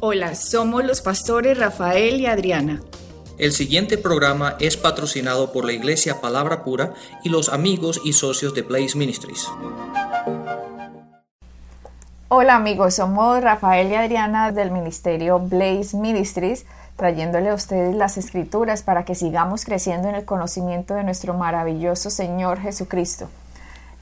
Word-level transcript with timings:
Hola, 0.00 0.36
somos 0.36 0.84
los 0.84 1.00
pastores 1.00 1.58
Rafael 1.58 2.20
y 2.20 2.26
Adriana. 2.26 2.80
El 3.36 3.50
siguiente 3.50 3.98
programa 3.98 4.54
es 4.60 4.76
patrocinado 4.76 5.52
por 5.52 5.64
la 5.64 5.72
Iglesia 5.72 6.20
Palabra 6.20 6.62
Pura 6.62 6.94
y 7.24 7.30
los 7.30 7.48
amigos 7.48 8.00
y 8.04 8.12
socios 8.12 8.54
de 8.54 8.62
Blaze 8.62 8.96
Ministries. 8.96 9.48
Hola 12.28 12.54
amigos, 12.54 12.94
somos 12.94 13.42
Rafael 13.42 13.90
y 13.90 13.96
Adriana 13.96 14.52
del 14.52 14.70
ministerio 14.70 15.40
Blaze 15.40 15.96
Ministries, 15.96 16.64
trayéndole 16.96 17.48
a 17.48 17.54
ustedes 17.54 17.96
las 17.96 18.18
escrituras 18.18 18.84
para 18.84 19.04
que 19.04 19.16
sigamos 19.16 19.64
creciendo 19.64 20.08
en 20.08 20.14
el 20.14 20.24
conocimiento 20.24 20.94
de 20.94 21.02
nuestro 21.02 21.34
maravilloso 21.34 22.10
Señor 22.10 22.60
Jesucristo. 22.60 23.28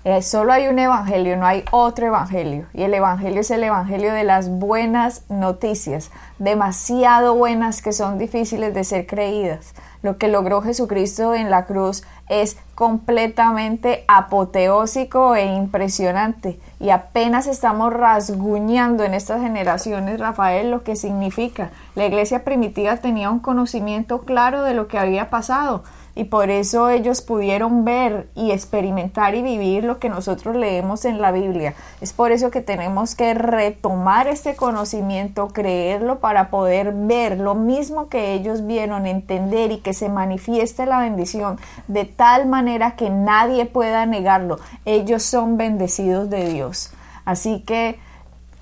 Eh, 0.08 0.22
solo 0.22 0.52
hay 0.52 0.68
un 0.68 0.78
evangelio, 0.78 1.36
no 1.36 1.46
hay 1.46 1.64
otro 1.72 2.06
evangelio. 2.06 2.66
Y 2.72 2.84
el 2.84 2.94
evangelio 2.94 3.40
es 3.40 3.50
el 3.50 3.64
evangelio 3.64 4.12
de 4.12 4.22
las 4.22 4.48
buenas 4.48 5.24
noticias, 5.28 6.12
demasiado 6.38 7.34
buenas 7.34 7.82
que 7.82 7.92
son 7.92 8.16
difíciles 8.16 8.72
de 8.72 8.84
ser 8.84 9.08
creídas. 9.08 9.74
Lo 10.02 10.16
que 10.16 10.28
logró 10.28 10.62
Jesucristo 10.62 11.34
en 11.34 11.50
la 11.50 11.64
cruz 11.64 12.04
es 12.28 12.56
completamente 12.76 14.04
apoteósico 14.06 15.34
e 15.34 15.46
impresionante. 15.46 16.60
Y 16.78 16.90
apenas 16.90 17.48
estamos 17.48 17.92
rasguñando 17.92 19.02
en 19.02 19.12
estas 19.12 19.40
generaciones, 19.42 20.20
Rafael, 20.20 20.70
lo 20.70 20.84
que 20.84 20.94
significa. 20.94 21.70
La 21.96 22.06
iglesia 22.06 22.44
primitiva 22.44 22.98
tenía 22.98 23.28
un 23.28 23.40
conocimiento 23.40 24.20
claro 24.20 24.62
de 24.62 24.74
lo 24.74 24.86
que 24.86 25.00
había 25.00 25.30
pasado 25.30 25.82
y 26.16 26.24
por 26.24 26.48
eso 26.48 26.88
ellos 26.88 27.20
pudieron 27.20 27.84
ver 27.84 28.30
y 28.34 28.50
experimentar 28.50 29.34
y 29.34 29.42
vivir 29.42 29.84
lo 29.84 29.98
que 29.98 30.08
nosotros 30.08 30.56
leemos 30.56 31.04
en 31.04 31.20
la 31.20 31.30
Biblia. 31.30 31.74
Es 32.00 32.14
por 32.14 32.32
eso 32.32 32.50
que 32.50 32.62
tenemos 32.62 33.14
que 33.14 33.34
retomar 33.34 34.26
este 34.26 34.56
conocimiento, 34.56 35.48
creerlo 35.48 36.18
para 36.18 36.48
poder 36.48 36.92
ver 36.94 37.38
lo 37.38 37.54
mismo 37.54 38.08
que 38.08 38.32
ellos 38.32 38.66
vieron, 38.66 39.06
entender 39.06 39.70
y 39.72 39.78
que 39.78 39.92
se 39.92 40.08
manifieste 40.08 40.86
la 40.86 41.00
bendición 41.00 41.60
de 41.86 42.06
tal 42.06 42.46
manera 42.46 42.96
que 42.96 43.10
nadie 43.10 43.66
pueda 43.66 44.06
negarlo. 44.06 44.58
Ellos 44.86 45.22
son 45.22 45.58
bendecidos 45.58 46.30
de 46.30 46.48
Dios. 46.48 46.92
Así 47.26 47.60
que 47.60 47.98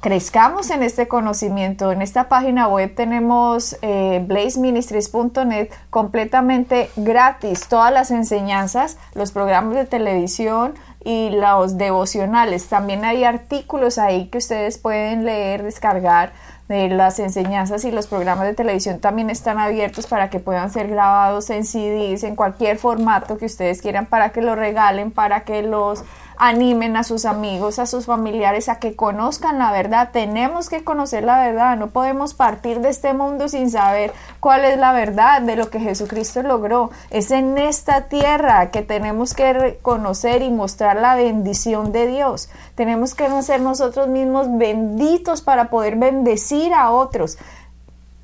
crezcamos 0.04 0.68
en 0.68 0.82
este 0.82 1.08
conocimiento. 1.08 1.90
En 1.90 2.02
esta 2.02 2.28
página 2.28 2.68
web 2.68 2.94
tenemos 2.94 3.74
eh, 3.80 4.22
blazeministries.net 4.28 5.70
completamente 5.88 6.90
gratis 6.94 7.68
todas 7.68 7.90
las 7.90 8.10
enseñanzas, 8.10 8.98
los 9.14 9.32
programas 9.32 9.76
de 9.76 9.86
televisión 9.86 10.74
y 11.06 11.30
los 11.30 11.78
devocionales. 11.78 12.68
También 12.68 13.06
hay 13.06 13.24
artículos 13.24 13.96
ahí 13.96 14.26
que 14.26 14.36
ustedes 14.36 14.76
pueden 14.76 15.24
leer, 15.24 15.62
descargar 15.62 16.34
de 16.68 16.90
las 16.90 17.18
enseñanzas 17.18 17.86
y 17.86 17.90
los 17.90 18.06
programas 18.06 18.46
de 18.46 18.52
televisión 18.52 18.98
también 19.00 19.30
están 19.30 19.58
abiertos 19.58 20.06
para 20.06 20.28
que 20.28 20.38
puedan 20.38 20.70
ser 20.70 20.88
grabados 20.88 21.48
en 21.48 21.64
CDs, 21.64 22.24
en 22.24 22.36
cualquier 22.36 22.76
formato 22.76 23.38
que 23.38 23.46
ustedes 23.46 23.80
quieran, 23.80 24.04
para 24.04 24.32
que 24.32 24.42
lo 24.42 24.54
regalen, 24.54 25.10
para 25.10 25.44
que 25.44 25.62
los 25.62 26.04
animen 26.36 26.96
a 26.96 27.04
sus 27.04 27.24
amigos, 27.24 27.78
a 27.78 27.86
sus 27.86 28.06
familiares 28.06 28.68
a 28.68 28.78
que 28.78 28.96
conozcan 28.96 29.58
la 29.58 29.72
verdad. 29.72 30.10
Tenemos 30.12 30.68
que 30.68 30.84
conocer 30.84 31.24
la 31.24 31.38
verdad, 31.38 31.76
no 31.76 31.88
podemos 31.88 32.34
partir 32.34 32.80
de 32.80 32.90
este 32.90 33.12
mundo 33.14 33.48
sin 33.48 33.70
saber 33.70 34.12
cuál 34.40 34.64
es 34.64 34.78
la 34.78 34.92
verdad 34.92 35.42
de 35.42 35.56
lo 35.56 35.70
que 35.70 35.80
Jesucristo 35.80 36.42
logró. 36.42 36.90
Es 37.10 37.30
en 37.30 37.58
esta 37.58 38.02
tierra 38.02 38.70
que 38.70 38.82
tenemos 38.82 39.34
que 39.34 39.78
conocer 39.82 40.42
y 40.42 40.50
mostrar 40.50 40.96
la 40.96 41.14
bendición 41.14 41.92
de 41.92 42.06
Dios. 42.06 42.48
Tenemos 42.74 43.14
que 43.14 43.24
ser 43.42 43.60
nosotros 43.60 44.08
mismos 44.08 44.46
benditos 44.56 45.42
para 45.42 45.70
poder 45.70 45.96
bendecir 45.96 46.72
a 46.74 46.90
otros. 46.90 47.38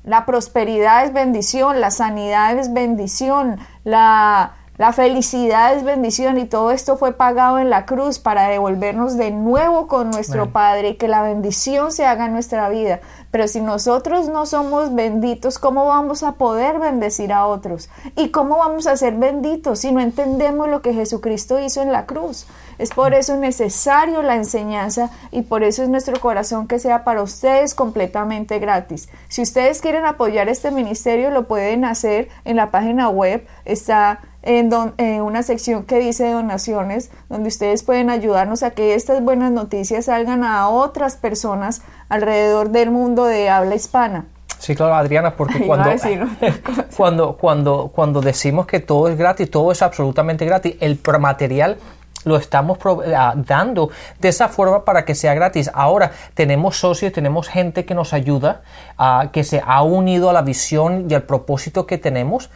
La 0.03 0.25
prosperidad 0.25 1.05
es 1.05 1.13
bendición, 1.13 1.79
la 1.79 1.91
sanidad 1.91 2.57
es 2.57 2.73
bendición, 2.73 3.59
la 3.83 4.53
la 4.81 4.93
felicidad 4.93 5.75
es 5.75 5.83
bendición 5.83 6.39
y 6.39 6.45
todo 6.45 6.71
esto 6.71 6.97
fue 6.97 7.13
pagado 7.13 7.59
en 7.59 7.69
la 7.69 7.85
cruz 7.85 8.17
para 8.17 8.47
devolvernos 8.47 9.15
de 9.15 9.29
nuevo 9.29 9.85
con 9.85 10.09
nuestro 10.09 10.49
Padre 10.49 10.89
y 10.89 10.95
que 10.95 11.07
la 11.07 11.21
bendición 11.21 11.91
se 11.91 12.03
haga 12.03 12.25
en 12.25 12.33
nuestra 12.33 12.67
vida. 12.67 12.99
Pero 13.29 13.47
si 13.47 13.61
nosotros 13.61 14.27
no 14.29 14.47
somos 14.47 14.95
benditos, 14.95 15.59
¿cómo 15.59 15.85
vamos 15.85 16.23
a 16.23 16.31
poder 16.31 16.79
bendecir 16.79 17.31
a 17.31 17.45
otros? 17.45 17.91
¿Y 18.15 18.29
cómo 18.29 18.57
vamos 18.57 18.87
a 18.87 18.97
ser 18.97 19.13
benditos 19.13 19.81
si 19.81 19.91
no 19.91 20.01
entendemos 20.01 20.67
lo 20.67 20.81
que 20.81 20.95
Jesucristo 20.95 21.59
hizo 21.59 21.83
en 21.83 21.91
la 21.91 22.07
cruz? 22.07 22.47
Es 22.79 22.89
por 22.89 23.13
eso 23.13 23.37
necesario 23.37 24.23
la 24.23 24.35
enseñanza 24.35 25.11
y 25.29 25.43
por 25.43 25.63
eso 25.63 25.83
es 25.83 25.89
nuestro 25.89 26.19
corazón 26.19 26.67
que 26.67 26.79
sea 26.79 27.03
para 27.03 27.21
ustedes 27.21 27.75
completamente 27.75 28.57
gratis. 28.57 29.09
Si 29.29 29.43
ustedes 29.43 29.79
quieren 29.79 30.05
apoyar 30.05 30.49
este 30.49 30.71
ministerio, 30.71 31.29
lo 31.29 31.47
pueden 31.47 31.85
hacer 31.85 32.29
en 32.45 32.55
la 32.55 32.71
página 32.71 33.09
web. 33.09 33.45
Está 33.63 34.21
en, 34.43 34.71
una 35.21 35.43
sección 35.43 35.83
que 35.83 35.99
dice 35.99 36.31
donaciones, 36.31 37.11
donde 37.29 37.49
ustedes 37.49 37.83
pueden 37.83 38.09
ayudarnos 38.09 38.63
a 38.63 38.71
que 38.71 38.95
estas 38.95 39.21
buenas 39.21 39.51
noticias 39.51 40.05
salgan 40.05 40.43
a 40.43 40.67
otras 40.69 41.15
personas 41.15 41.81
alrededor 42.09 42.69
del 42.69 42.91
mundo 42.91 43.25
de 43.25 43.49
habla 43.49 43.75
hispana. 43.75 44.25
Sí, 44.59 44.75
claro, 44.75 44.93
Adriana, 44.93 45.35
porque 45.35 45.65
cuando, 45.65 45.89
cuando, 46.97 47.37
cuando, 47.37 47.91
cuando 47.93 48.21
decimos 48.21 48.67
que 48.67 48.79
todo 48.79 49.07
es 49.07 49.17
gratis, 49.17 49.49
todo 49.49 49.71
es 49.71 49.81
absolutamente 49.81 50.45
gratis, 50.45 50.75
el 50.79 50.99
material 51.19 51.77
lo 52.23 52.37
estamos 52.37 52.77
ah, 53.15 53.33
dando 53.35 53.89
de 54.19 54.29
esa 54.29 54.47
forma 54.47 54.85
para 54.85 55.05
que 55.05 55.15
sea 55.15 55.33
gratis. 55.33 55.69
Ahora 55.73 56.11
tenemos 56.33 56.77
socios, 56.77 57.11
tenemos 57.11 57.47
gente 57.47 57.85
que 57.85 57.95
nos 57.95 58.13
ayuda, 58.13 58.61
ah, 58.97 59.29
que 59.31 59.43
se 59.43 59.61
ha 59.65 59.81
unido 59.81 60.29
a 60.29 60.33
la 60.33 60.41
visión 60.41 61.07
y 61.09 61.13
al 61.13 61.23
propósito 61.23 61.85
que 61.85 61.97
tenemos 61.97 62.49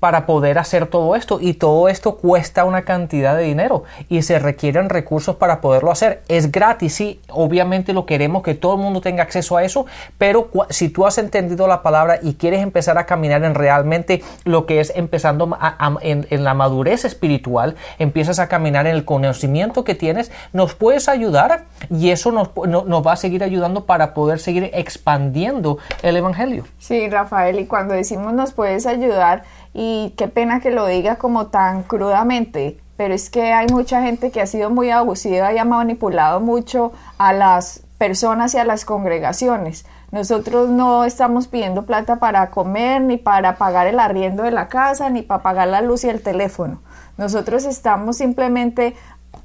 para 0.00 0.26
poder 0.26 0.58
hacer 0.58 0.86
todo 0.86 1.16
esto 1.16 1.38
y 1.40 1.54
todo 1.54 1.88
esto 1.88 2.16
cuesta 2.16 2.64
una 2.64 2.82
cantidad 2.82 3.36
de 3.36 3.44
dinero 3.44 3.84
y 4.08 4.22
se 4.22 4.38
requieren 4.38 4.88
recursos 4.88 5.36
para 5.36 5.60
poderlo 5.60 5.90
hacer. 5.90 6.22
Es 6.28 6.52
gratis, 6.52 6.94
sí, 6.94 7.20
obviamente 7.30 7.92
lo 7.92 8.06
queremos 8.06 8.42
que 8.42 8.54
todo 8.54 8.74
el 8.74 8.80
mundo 8.80 9.00
tenga 9.00 9.22
acceso 9.22 9.56
a 9.56 9.64
eso, 9.64 9.86
pero 10.18 10.50
si 10.70 10.88
tú 10.88 11.06
has 11.06 11.18
entendido 11.18 11.66
la 11.66 11.82
palabra 11.82 12.18
y 12.22 12.34
quieres 12.34 12.62
empezar 12.62 12.98
a 12.98 13.06
caminar 13.06 13.44
en 13.44 13.54
realmente 13.54 14.22
lo 14.44 14.66
que 14.66 14.80
es 14.80 14.92
empezando 14.94 15.56
en, 16.02 16.44
la 16.44 16.54
madurez 16.54 17.04
espiritual, 17.04 17.76
empiezas 17.98 18.38
a 18.38 18.48
caminar 18.48 18.86
en 18.86 18.94
el 18.94 19.04
conocimiento 19.04 19.84
que 19.84 19.94
tienes, 19.94 20.30
nos 20.52 20.74
puedes 20.74 21.08
ayudar 21.08 21.64
y 21.90 22.10
eso 22.10 22.32
nos, 22.32 22.50
nos 22.66 23.06
va 23.06 23.12
a 23.12 23.16
seguir 23.16 23.42
ayudando 23.42 23.84
para 23.84 24.14
poder 24.14 24.38
seguir 24.38 24.70
expandiendo 24.74 25.78
el 26.02 26.16
Evangelio. 26.16 26.64
Sí, 26.78 27.08
Rafael, 27.08 27.58
y 27.58 27.66
cuando 27.66 27.94
decimos 27.94 28.32
nos 28.32 28.52
puedes 28.52 28.86
ayudar, 28.86 29.44
y 29.78 30.14
qué 30.16 30.26
pena 30.26 30.60
que 30.60 30.70
lo 30.70 30.86
diga 30.86 31.16
como 31.16 31.48
tan 31.48 31.82
crudamente, 31.82 32.80
pero 32.96 33.12
es 33.12 33.28
que 33.28 33.52
hay 33.52 33.66
mucha 33.66 34.00
gente 34.00 34.30
que 34.30 34.40
ha 34.40 34.46
sido 34.46 34.70
muy 34.70 34.88
abusiva 34.88 35.52
y 35.52 35.58
ha 35.58 35.66
manipulado 35.66 36.40
mucho 36.40 36.92
a 37.18 37.34
las 37.34 37.82
personas 37.98 38.54
y 38.54 38.58
a 38.58 38.64
las 38.64 38.86
congregaciones. 38.86 39.84
Nosotros 40.12 40.70
no 40.70 41.04
estamos 41.04 41.46
pidiendo 41.48 41.82
plata 41.84 42.16
para 42.16 42.48
comer, 42.48 43.02
ni 43.02 43.18
para 43.18 43.56
pagar 43.58 43.86
el 43.86 44.00
arriendo 44.00 44.44
de 44.44 44.50
la 44.50 44.68
casa, 44.68 45.10
ni 45.10 45.20
para 45.20 45.42
pagar 45.42 45.68
la 45.68 45.82
luz 45.82 46.04
y 46.04 46.08
el 46.08 46.22
teléfono. 46.22 46.80
Nosotros 47.18 47.66
estamos 47.66 48.16
simplemente 48.16 48.94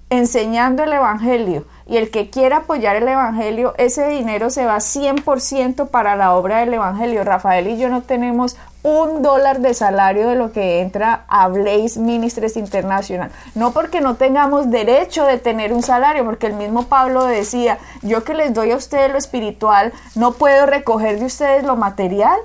enseñando 0.09 0.83
el 0.83 0.93
Evangelio 0.93 1.65
y 1.87 1.97
el 1.97 2.09
que 2.09 2.29
quiera 2.29 2.57
apoyar 2.57 2.95
el 2.95 3.07
Evangelio, 3.07 3.73
ese 3.77 4.07
dinero 4.07 4.49
se 4.49 4.65
va 4.65 4.77
100% 4.77 5.89
para 5.89 6.15
la 6.15 6.35
obra 6.35 6.59
del 6.59 6.73
Evangelio. 6.73 7.25
Rafael 7.25 7.67
y 7.67 7.77
yo 7.77 7.89
no 7.89 8.01
tenemos 8.01 8.57
un 8.83 9.21
dólar 9.21 9.59
de 9.59 9.73
salario 9.73 10.27
de 10.27 10.35
lo 10.35 10.51
que 10.51 10.81
entra 10.81 11.25
a 11.27 11.47
Blaze 11.47 11.99
Ministries 11.99 12.57
International. 12.57 13.31
No 13.53 13.71
porque 13.71 14.01
no 14.01 14.15
tengamos 14.15 14.71
derecho 14.71 15.25
de 15.25 15.37
tener 15.37 15.73
un 15.73 15.83
salario, 15.83 16.25
porque 16.25 16.47
el 16.47 16.53
mismo 16.53 16.83
Pablo 16.83 17.25
decía, 17.25 17.77
yo 18.01 18.23
que 18.23 18.33
les 18.33 18.53
doy 18.53 18.71
a 18.71 18.77
ustedes 18.77 19.11
lo 19.11 19.17
espiritual, 19.17 19.93
no 20.15 20.33
puedo 20.33 20.65
recoger 20.65 21.19
de 21.19 21.25
ustedes 21.25 21.63
lo 21.63 21.75
material. 21.75 22.37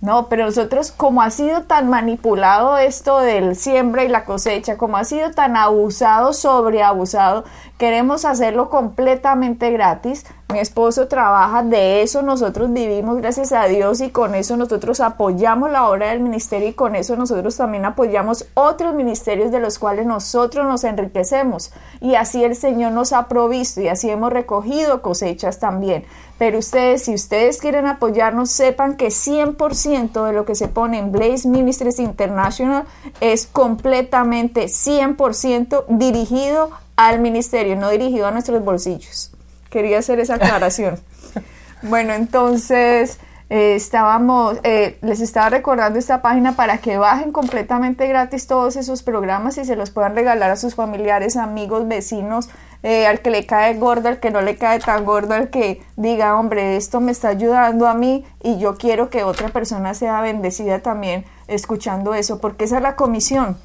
No, 0.00 0.28
pero 0.28 0.46
nosotros, 0.46 0.92
como 0.92 1.20
ha 1.20 1.28
sido 1.28 1.64
tan 1.64 1.90
manipulado 1.90 2.78
esto 2.78 3.20
del 3.20 3.54
siembra 3.54 4.02
y 4.02 4.08
la 4.08 4.24
cosecha, 4.24 4.78
como 4.78 4.96
ha 4.96 5.04
sido 5.04 5.32
tan 5.32 5.56
abusado, 5.56 6.32
sobreabusado, 6.32 7.44
queremos 7.76 8.24
hacerlo 8.24 8.70
completamente 8.70 9.70
gratis. 9.70 10.24
Mi 10.52 10.58
esposo 10.58 11.06
trabaja, 11.06 11.62
de 11.62 12.02
eso 12.02 12.22
nosotros 12.22 12.72
vivimos, 12.72 13.16
gracias 13.18 13.52
a 13.52 13.66
Dios, 13.66 14.00
y 14.00 14.10
con 14.10 14.34
eso 14.34 14.56
nosotros 14.56 15.00
apoyamos 15.00 15.70
la 15.70 15.88
obra 15.88 16.08
del 16.08 16.20
ministerio 16.20 16.68
y 16.68 16.72
con 16.72 16.96
eso 16.96 17.14
nosotros 17.14 17.56
también 17.56 17.84
apoyamos 17.84 18.46
otros 18.54 18.94
ministerios 18.94 19.52
de 19.52 19.60
los 19.60 19.78
cuales 19.78 20.06
nosotros 20.06 20.66
nos 20.66 20.82
enriquecemos. 20.82 21.72
Y 22.00 22.16
así 22.16 22.42
el 22.42 22.56
Señor 22.56 22.92
nos 22.92 23.12
ha 23.12 23.28
provisto 23.28 23.80
y 23.80 23.88
así 23.88 24.10
hemos 24.10 24.32
recogido 24.32 25.02
cosechas 25.02 25.60
también. 25.60 26.04
Pero 26.38 26.58
ustedes, 26.58 27.04
si 27.04 27.14
ustedes 27.14 27.58
quieren 27.58 27.86
apoyarnos, 27.86 28.50
sepan 28.50 28.96
que 28.96 29.08
100% 29.08 30.26
de 30.26 30.32
lo 30.32 30.44
que 30.44 30.54
se 30.54 30.68
pone 30.68 30.98
en 30.98 31.12
Blaze 31.12 31.46
Ministries 31.46 32.00
International 32.00 32.86
es 33.20 33.46
completamente 33.46 34.64
100% 34.64 35.84
dirigido 35.88 36.70
al 36.96 37.20
ministerio, 37.20 37.76
no 37.76 37.90
dirigido 37.90 38.26
a 38.26 38.30
nuestros 38.30 38.64
bolsillos. 38.64 39.32
Quería 39.70 39.98
hacer 40.00 40.20
esa 40.20 40.34
aclaración. 40.34 40.98
bueno, 41.82 42.12
entonces 42.12 43.18
eh, 43.52 43.74
estábamos, 43.74 44.58
eh, 44.62 44.96
les 45.02 45.20
estaba 45.20 45.50
recordando 45.50 45.98
esta 45.98 46.22
página 46.22 46.54
para 46.54 46.78
que 46.78 46.98
bajen 46.98 47.32
completamente 47.32 48.06
gratis 48.06 48.46
todos 48.46 48.76
esos 48.76 49.02
programas 49.02 49.58
y 49.58 49.64
se 49.64 49.74
los 49.74 49.90
puedan 49.90 50.14
regalar 50.14 50.52
a 50.52 50.56
sus 50.56 50.76
familiares, 50.76 51.36
amigos, 51.36 51.88
vecinos, 51.88 52.48
eh, 52.84 53.08
al 53.08 53.22
que 53.22 53.30
le 53.30 53.46
cae 53.46 53.74
gordo, 53.74 54.08
al 54.08 54.20
que 54.20 54.30
no 54.30 54.40
le 54.40 54.54
cae 54.54 54.78
tan 54.78 55.04
gordo, 55.04 55.34
al 55.34 55.50
que 55.50 55.82
diga, 55.96 56.38
hombre, 56.38 56.76
esto 56.76 57.00
me 57.00 57.10
está 57.10 57.30
ayudando 57.30 57.88
a 57.88 57.94
mí 57.94 58.24
y 58.40 58.58
yo 58.60 58.76
quiero 58.76 59.10
que 59.10 59.24
otra 59.24 59.48
persona 59.48 59.94
sea 59.94 60.20
bendecida 60.20 60.78
también 60.78 61.24
escuchando 61.48 62.14
eso, 62.14 62.40
porque 62.40 62.66
esa 62.66 62.76
es 62.76 62.82
la 62.82 62.94
comisión. 62.94 63.56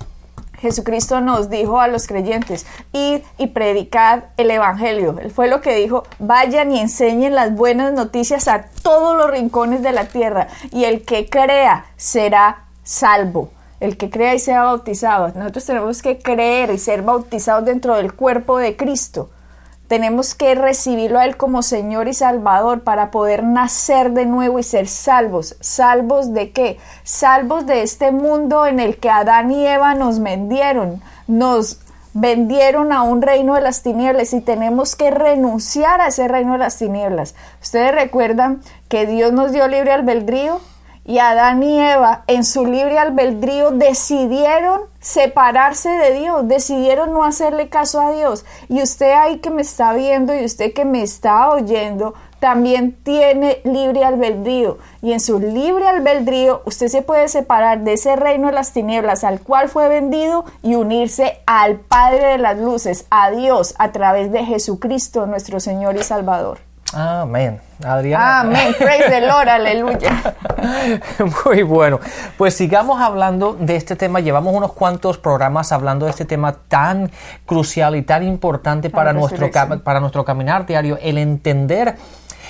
Jesucristo 0.59 1.21
nos 1.21 1.49
dijo 1.49 1.79
a 1.79 1.87
los 1.87 2.07
creyentes, 2.07 2.65
id 2.93 3.21
y 3.37 3.47
predicad 3.47 4.25
el 4.37 4.51
Evangelio. 4.51 5.17
Él 5.19 5.31
fue 5.31 5.47
lo 5.47 5.61
que 5.61 5.75
dijo, 5.75 6.03
vayan 6.19 6.71
y 6.71 6.79
enseñen 6.79 7.35
las 7.35 7.53
buenas 7.53 7.93
noticias 7.93 8.47
a 8.47 8.65
todos 8.81 9.17
los 9.17 9.29
rincones 9.29 9.81
de 9.81 9.91
la 9.91 10.05
tierra 10.05 10.47
y 10.71 10.85
el 10.85 11.03
que 11.03 11.29
crea 11.29 11.85
será 11.97 12.65
salvo. 12.83 13.51
El 13.79 13.97
que 13.97 14.09
crea 14.09 14.33
y 14.33 14.39
sea 14.39 14.63
bautizado. 14.63 15.33
Nosotros 15.35 15.65
tenemos 15.65 16.01
que 16.01 16.17
creer 16.17 16.71
y 16.71 16.77
ser 16.77 17.01
bautizados 17.01 17.65
dentro 17.65 17.95
del 17.97 18.13
cuerpo 18.13 18.57
de 18.57 18.77
Cristo. 18.77 19.29
Tenemos 19.87 20.33
que 20.33 20.55
recibirlo 20.55 21.19
a 21.19 21.25
Él 21.25 21.37
como 21.37 21.61
Señor 21.61 22.07
y 22.07 22.13
Salvador 22.13 22.81
para 22.81 23.11
poder 23.11 23.43
nacer 23.43 24.11
de 24.11 24.25
nuevo 24.25 24.57
y 24.57 24.63
ser 24.63 24.87
salvos. 24.87 25.55
¿Salvos 25.59 26.33
de 26.33 26.51
qué? 26.51 26.79
Salvos 27.03 27.65
de 27.67 27.83
este 27.83 28.11
mundo 28.11 28.65
en 28.65 28.79
el 28.79 28.97
que 28.97 29.09
Adán 29.09 29.51
y 29.51 29.67
Eva 29.67 29.93
nos 29.93 30.21
vendieron, 30.21 31.01
nos 31.27 31.79
vendieron 32.13 32.93
a 32.93 33.03
un 33.03 33.21
reino 33.21 33.55
de 33.55 33.61
las 33.61 33.83
tinieblas 33.83 34.33
y 34.33 34.41
tenemos 34.41 34.95
que 34.95 35.11
renunciar 35.11 36.01
a 36.01 36.07
ese 36.07 36.27
reino 36.27 36.53
de 36.53 36.59
las 36.59 36.77
tinieblas. 36.77 37.35
Ustedes 37.61 37.93
recuerdan 37.93 38.61
que 38.87 39.05
Dios 39.05 39.33
nos 39.33 39.51
dio 39.51 39.67
libre 39.67 39.91
albedrío 39.91 40.61
y 41.05 41.19
Adán 41.19 41.61
y 41.61 41.79
Eva 41.79 42.23
en 42.25 42.43
su 42.43 42.65
libre 42.65 42.97
albedrío 42.97 43.69
decidieron 43.69 44.81
separarse 44.99 45.89
de 45.89 46.13
Dios, 46.13 46.47
decidieron 46.47 47.13
no 47.13 47.23
hacerle 47.23 47.69
caso 47.69 48.01
a 48.01 48.11
Dios. 48.11 48.43
Y 48.69 48.81
usted 48.81 49.11
ahí 49.11 49.37
que 49.37 49.51
me 49.51 49.61
está 49.61 49.93
viendo 49.93 50.33
y 50.33 50.43
usted 50.43 50.73
que 50.73 50.83
me 50.83 51.03
está 51.03 51.51
oyendo, 51.51 52.15
también 52.39 52.97
tiene 53.03 53.61
libre 53.63 54.03
albedrío. 54.03 54.79
Y 55.03 55.13
en 55.13 55.19
su 55.19 55.39
libre 55.39 55.87
albedrío 55.87 56.63
usted 56.65 56.87
se 56.87 57.03
puede 57.03 57.27
separar 57.27 57.81
de 57.81 57.93
ese 57.93 58.15
reino 58.15 58.47
de 58.47 58.53
las 58.53 58.73
tinieblas 58.73 59.23
al 59.23 59.41
cual 59.41 59.69
fue 59.69 59.87
vendido 59.87 60.45
y 60.63 60.73
unirse 60.73 61.39
al 61.45 61.79
Padre 61.81 62.29
de 62.29 62.37
las 62.39 62.57
Luces, 62.57 63.05
a 63.11 63.29
Dios, 63.29 63.75
a 63.77 63.91
través 63.91 64.31
de 64.31 64.43
Jesucristo, 64.43 65.27
nuestro 65.27 65.59
Señor 65.59 65.95
y 65.97 66.03
Salvador. 66.03 66.59
Amén. 66.93 67.59
Adriana. 67.83 68.41
Amén. 68.41 68.75
Praise 68.79 69.09
the 69.09 69.21
Lord. 69.21 69.49
Aleluya. 69.49 70.35
Muy 71.45 71.63
bueno. 71.63 71.99
Pues 72.37 72.55
sigamos 72.55 73.01
hablando 73.01 73.53
de 73.53 73.75
este 73.75 73.95
tema. 73.95 74.19
Llevamos 74.19 74.53
unos 74.53 74.73
cuantos 74.73 75.17
programas 75.17 75.71
hablando 75.71 76.05
de 76.05 76.11
este 76.11 76.25
tema 76.25 76.53
tan 76.67 77.11
crucial 77.45 77.95
y 77.95 78.01
tan 78.03 78.23
importante 78.23 78.89
para 78.89 79.13
nuestro, 79.13 79.49
para 79.83 79.99
nuestro 79.99 80.23
caminar 80.23 80.65
diario. 80.65 80.97
El 81.01 81.17
entender 81.17 81.95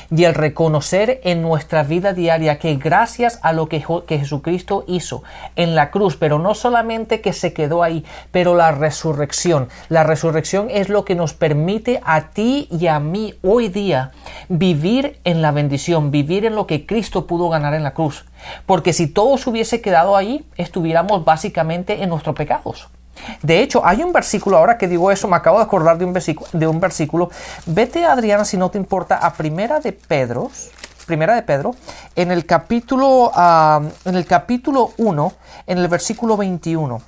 y 0.10 0.24
el 0.24 0.34
reconocer 0.34 1.20
en 1.24 1.42
nuestra 1.42 1.84
vida 1.84 2.14
diaria 2.14 2.60
que 2.60 2.76
gracias 2.76 3.40
a 3.42 3.54
lo 3.54 3.68
que, 3.70 3.84
Jesucristo 4.08 4.84
hizo 4.88 5.24
en 5.56 5.76
la 5.76 5.92
cruz, 5.92 6.18
pero 6.18 6.40
no 6.40 6.54
solamente 6.54 7.22
que 7.22 7.34
se 7.34 7.54
quedó 7.54 7.84
ahí, 7.84 8.06
pero 8.32 8.56
la 8.56 8.72
resurrección. 8.72 9.70
La 9.90 10.04
resurrección 10.04 10.68
es 10.70 10.90
lo 10.90 11.06
que 11.06 11.16
nos 11.16 11.34
permite 11.34 12.02
a 12.04 12.30
ti 12.30 12.68
y 12.72 12.88
a 12.88 13.00
mí 13.00 13.36
hoy 13.42 13.70
día 13.70 14.12
vivir 14.50 15.20
en 15.24 15.42
la 15.42 15.52
bendición, 15.52 16.12
vivir 16.12 16.46
en 16.46 16.56
lo 16.56 16.68
que 16.68 16.86
Cristo 16.86 17.28
pudo 17.28 17.50
ganar 17.50 17.74
en 17.74 17.84
la 17.84 17.94
cruz. 17.94 18.26
Porque 18.66 18.94
si 18.94 19.08
todo 19.08 19.38
se 19.38 19.50
hubiese 19.50 19.82
quedado 19.82 20.16
ahí, 20.16 20.46
estuviéramos 20.58 21.26
básicamente 21.26 22.04
en 22.04 22.10
nuestros 22.10 22.36
pecados. 22.36 22.90
De 23.42 23.62
hecho, 23.62 23.86
hay 23.86 24.04
un 24.04 24.14
versículo, 24.14 24.58
ahora 24.58 24.78
que 24.78 24.88
digo 24.88 25.12
eso, 25.12 25.28
me 25.28 25.36
acabo 25.36 25.58
de 25.58 25.64
acordar 25.64 25.98
de 25.98 26.06
un 26.06 26.14
versículo, 26.14 26.50
de 26.54 26.68
un 26.68 26.80
versículo. 26.80 27.30
Vete, 27.66 28.06
Adriana, 28.06 28.46
si 28.46 28.58
no 28.58 28.70
te 28.70 28.78
importa, 28.78 29.18
a 29.18 29.34
Primera 29.34 29.80
de 29.80 29.94
Pedro, 29.94 30.52
Primera 31.06 31.36
de 31.36 31.44
Pedro, 31.44 31.76
en 32.16 32.32
el 32.32 32.46
capítulo, 32.46 33.32
ah, 33.34 33.82
en 34.06 34.16
el 34.16 34.26
capítulo 34.26 34.92
1, 34.98 35.34
en 35.68 35.78
el 35.78 35.88
versículo 35.88 36.38
21. 36.38 37.02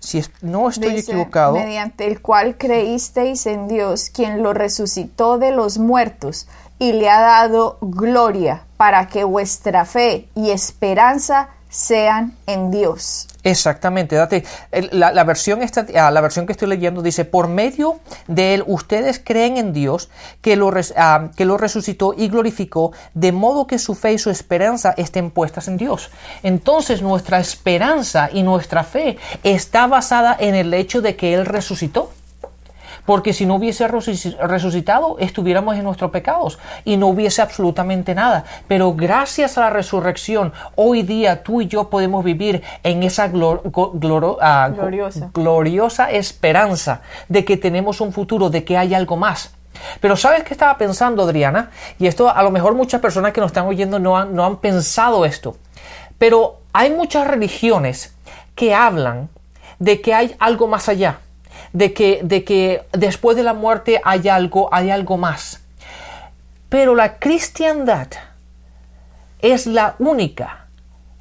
Si 0.00 0.24
no 0.40 0.70
estoy 0.70 0.96
equivocado. 0.96 1.52
Mediante 1.52 2.06
el 2.06 2.22
cual 2.22 2.56
creísteis 2.56 3.44
en 3.46 3.68
Dios, 3.68 4.08
quien 4.08 4.42
lo 4.42 4.54
resucitó 4.54 5.36
de 5.38 5.50
los 5.50 5.76
muertos 5.76 6.48
y 6.78 6.94
le 6.94 7.10
ha 7.10 7.20
dado 7.20 7.76
gloria, 7.82 8.64
para 8.78 9.08
que 9.08 9.24
vuestra 9.24 9.84
fe 9.84 10.28
y 10.34 10.50
esperanza 10.50 11.50
sean 11.70 12.36
en 12.46 12.70
Dios. 12.70 13.28
Exactamente, 13.42 14.16
date, 14.16 14.44
la, 14.92 15.24
versión 15.24 15.62
esta, 15.62 15.86
ah, 15.94 16.10
la 16.10 16.20
versión 16.20 16.44
que 16.44 16.52
estoy 16.52 16.68
leyendo 16.68 17.00
dice, 17.00 17.24
por 17.24 17.48
medio 17.48 18.00
de 18.26 18.52
él 18.52 18.64
ustedes 18.66 19.18
creen 19.18 19.56
en 19.56 19.72
Dios 19.72 20.10
que 20.42 20.56
lo, 20.56 20.70
ah, 20.96 21.30
que 21.34 21.46
lo 21.46 21.56
resucitó 21.56 22.12
y 22.14 22.28
glorificó, 22.28 22.92
de 23.14 23.32
modo 23.32 23.66
que 23.66 23.78
su 23.78 23.94
fe 23.94 24.12
y 24.12 24.18
su 24.18 24.28
esperanza 24.28 24.92
estén 24.98 25.30
puestas 25.30 25.68
en 25.68 25.78
Dios. 25.78 26.10
Entonces 26.42 27.00
nuestra 27.00 27.40
esperanza 27.40 28.28
y 28.30 28.42
nuestra 28.42 28.84
fe 28.84 29.16
está 29.42 29.86
basada 29.86 30.36
en 30.38 30.54
el 30.54 30.74
hecho 30.74 31.00
de 31.00 31.16
que 31.16 31.32
Él 31.32 31.46
resucitó 31.46 32.10
porque 33.06 33.32
si 33.32 33.46
no 33.46 33.56
hubiese 33.56 33.88
resucitado 33.88 35.16
estuviéramos 35.18 35.76
en 35.76 35.84
nuestros 35.84 36.10
pecados 36.10 36.58
y 36.84 36.96
no 36.96 37.08
hubiese 37.08 37.42
absolutamente 37.42 38.14
nada. 38.14 38.44
Pero 38.68 38.94
gracias 38.94 39.58
a 39.58 39.62
la 39.62 39.70
resurrección, 39.70 40.52
hoy 40.76 41.02
día 41.02 41.42
tú 41.42 41.60
y 41.60 41.66
yo 41.66 41.90
podemos 41.90 42.24
vivir 42.24 42.62
en 42.82 43.02
esa 43.02 43.24
ah, 43.24 44.68
gloriosa. 44.68 45.30
gloriosa 45.32 46.10
esperanza 46.10 47.02
de 47.28 47.44
que 47.44 47.56
tenemos 47.56 48.00
un 48.00 48.12
futuro, 48.12 48.50
de 48.50 48.64
que 48.64 48.76
hay 48.76 48.94
algo 48.94 49.16
más. 49.16 49.54
Pero 50.00 50.16
¿sabes 50.16 50.44
qué 50.44 50.52
estaba 50.52 50.76
pensando, 50.76 51.22
Adriana? 51.22 51.70
Y 51.98 52.06
esto 52.06 52.28
a 52.28 52.42
lo 52.42 52.50
mejor 52.50 52.74
muchas 52.74 53.00
personas 53.00 53.32
que 53.32 53.40
nos 53.40 53.48
están 53.48 53.66
oyendo 53.66 53.98
no 53.98 54.16
han, 54.16 54.34
no 54.34 54.44
han 54.44 54.56
pensado 54.56 55.24
esto. 55.24 55.56
Pero 56.18 56.58
hay 56.72 56.90
muchas 56.90 57.26
religiones 57.26 58.14
que 58.54 58.74
hablan 58.74 59.28
de 59.78 60.00
que 60.00 60.12
hay 60.12 60.36
algo 60.38 60.66
más 60.66 60.88
allá 60.88 61.18
de 61.72 61.92
que, 61.92 62.20
de 62.22 62.44
que 62.44 62.82
después 62.92 63.36
de 63.36 63.42
la 63.42 63.54
muerte 63.54 64.00
hay 64.04 64.28
algo, 64.28 64.68
hay 64.72 64.90
algo 64.90 65.16
más. 65.16 65.62
Pero 66.68 66.94
la 66.94 67.18
cristiandad 67.18 68.08
es 69.40 69.66
la 69.66 69.96
única, 69.98 70.66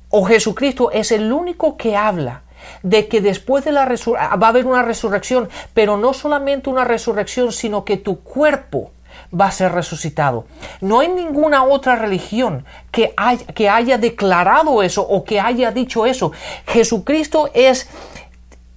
o 0.10 0.25
Jesucristo 0.25 0.91
es 0.91 1.12
el 1.12 1.32
único 1.32 1.77
que 1.77 1.96
habla 1.96 2.41
de 2.84 3.08
que 3.08 3.22
después 3.22 3.63
de 3.65 3.72
la 3.72 3.86
resurrección 3.86 4.41
va 4.41 4.48
a 4.48 4.50
haber 4.50 4.65
una 4.65 4.84
resurrección, 4.84 5.50
pero 5.74 5.98
no 5.98 6.13
solamente 6.13 6.70
una 6.70 6.84
resurrección, 6.84 7.51
sino 7.51 7.86
que 7.86 7.98
tu 7.98 8.20
cuerpo 8.20 8.91
va 9.39 9.48
a 9.48 9.51
ser 9.51 9.72
resucitado. 9.72 10.46
No 10.82 11.00
hay 11.00 11.10
ninguna 11.10 11.63
otra 11.63 11.96
religión 11.96 12.65
que 12.91 13.13
que 13.53 13.70
haya 13.70 13.98
declarado 13.98 14.82
eso 14.84 15.01
o 15.01 15.24
que 15.24 15.39
haya 15.39 15.72
dicho 15.72 16.06
eso. 16.06 16.32
Jesucristo 16.68 17.50
es 17.53 17.89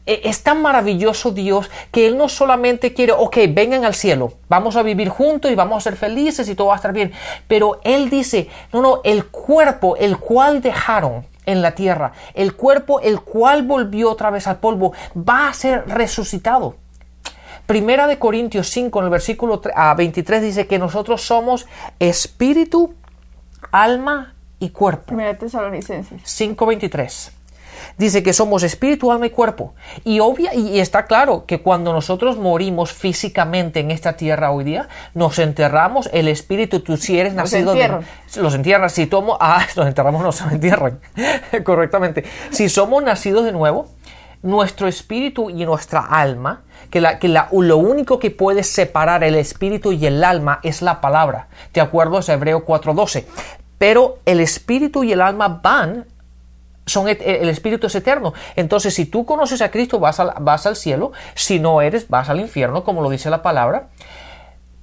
es 0.07 0.43
tan 0.43 0.63
maravilloso 0.63 1.31
Dios 1.31 1.71
que 1.91 2.07
Él 2.07 2.17
no 2.17 2.29
solamente 2.29 2.93
quiere, 2.93 3.13
ok, 3.13 3.37
vengan 3.51 3.85
al 3.85 3.95
cielo, 3.95 4.35
vamos 4.49 4.77
a 4.77 4.83
vivir 4.83 5.09
juntos 5.09 5.51
y 5.51 5.55
vamos 5.55 5.79
a 5.79 5.91
ser 5.91 5.97
felices 5.97 6.49
y 6.49 6.55
todo 6.55 6.69
va 6.69 6.75
a 6.75 6.77
estar 6.77 6.93
bien, 6.93 7.13
pero 7.47 7.81
Él 7.85 8.11
dice, 8.11 8.49
no, 8.73 8.83
no, 8.83 9.01
el 9.05 9.27
cuerpo, 9.27 9.97
el 9.97 10.19
cual 10.19 10.61
dejaron 10.61 11.27
en 11.47 11.63
la 11.63 11.75
tierra, 11.75 12.13
el 12.35 12.55
cuerpo, 12.55 13.01
el 13.01 13.21
cual 13.21 13.63
volvió 13.63 14.11
otra 14.11 14.31
vez 14.31 14.47
al 14.47 14.59
polvo, 14.59 14.93
va 15.17 15.49
a 15.49 15.55
ser 15.55 15.85
resucitado. 15.89 16.77
Primera 17.67 18.07
de 18.07 18.19
Corintios 18.19 18.69
5, 18.69 18.99
en 18.99 19.05
el 19.05 19.11
versículo 19.11 19.63
23 19.97 20.43
dice 20.43 20.67
que 20.67 20.79
nosotros 20.79 21.23
somos 21.23 21.67
espíritu, 22.01 22.95
alma 23.71 24.35
y 24.59 24.71
cuerpo. 24.71 25.07
Primera 25.07 25.39
Tesalonicenses. 25.39 26.23
5.23 26.23 27.42
dice 27.99 28.23
que 28.23 28.33
somos 28.33 28.63
espíritu, 28.63 29.13
alma 29.13 29.27
y 29.27 29.31
cuerpo. 29.31 29.75
Y, 30.05 30.21
obvia, 30.21 30.55
y 30.55 30.81
está 30.81 31.07
claro 31.07 31.45
que 31.47 31.61
cuando 31.61 31.93
nosotros 31.93 32.39
morimos 32.39 32.93
físicamente 32.93 33.81
en 33.81 33.91
esta 33.91 34.15
tierra 34.15 34.51
hoy 34.51 34.65
día, 34.65 34.89
nos 35.15 35.39
enterramos, 35.39 36.09
el 36.13 36.29
espíritu, 36.29 36.81
tú 36.81 36.97
si 36.97 37.19
eres 37.19 37.35
nacido 37.35 37.75
de... 37.75 38.01
Los 38.37 38.55
entierran. 38.55 38.91
Si 38.91 39.07
tomo... 39.07 39.37
Ah, 39.41 39.67
los 39.77 39.87
enterramos, 39.87 40.23
no 40.23 40.33
se 40.33 40.45
entierran. 40.45 41.01
Correctamente. 41.65 42.25
Si 42.51 42.69
somos 42.69 43.03
nacidos 43.03 43.45
de 43.45 43.53
nuevo, 43.53 43.89
nuestro 44.43 44.89
espíritu 44.89 45.51
y 45.51 45.65
nuestra 45.65 46.01
alma, 46.01 46.63
que, 46.91 47.01
la, 47.01 47.19
que 47.19 47.29
la, 47.29 47.49
lo 47.53 47.79
único 47.79 48.19
que 48.19 48.31
puede 48.31 48.65
separar 48.65 49.25
el 49.25 49.35
espíritu 49.37 49.93
y 49.93 50.05
el 50.07 50.23
alma 50.25 50.61
es 50.63 50.83
la 50.83 51.01
palabra. 51.01 51.49
¿De 51.73 51.81
acuerdo? 51.81 52.19
Es 52.19 52.29
Hebreo 52.29 52.67
4.12. 52.67 53.25
Pero 53.79 54.19
el 54.27 54.41
espíritu 54.41 55.03
y 55.05 55.13
el 55.13 55.21
alma 55.21 55.61
van 55.63 56.07
son 56.87 57.09
el 57.09 57.49
espíritu 57.49 57.87
es 57.87 57.95
eterno. 57.95 58.35
Entonces, 58.57 58.95
si 58.95 59.07
tú 59.07 59.25
conoces 59.25 59.63
a 59.63 59.71
Cristo, 59.71 59.99
vas 59.99 60.21
al, 60.21 60.33
vas 60.41 60.67
al 60.67 60.77
cielo. 60.77 61.13
Si 61.35 61.61
no 61.61 61.81
eres, 61.81 62.09
vas 62.09 62.29
al 62.29 62.41
infierno, 62.41 62.85
como 62.85 63.03
lo 63.03 63.11
dice 63.11 63.31
la 63.31 63.43
palabra. 63.43 63.89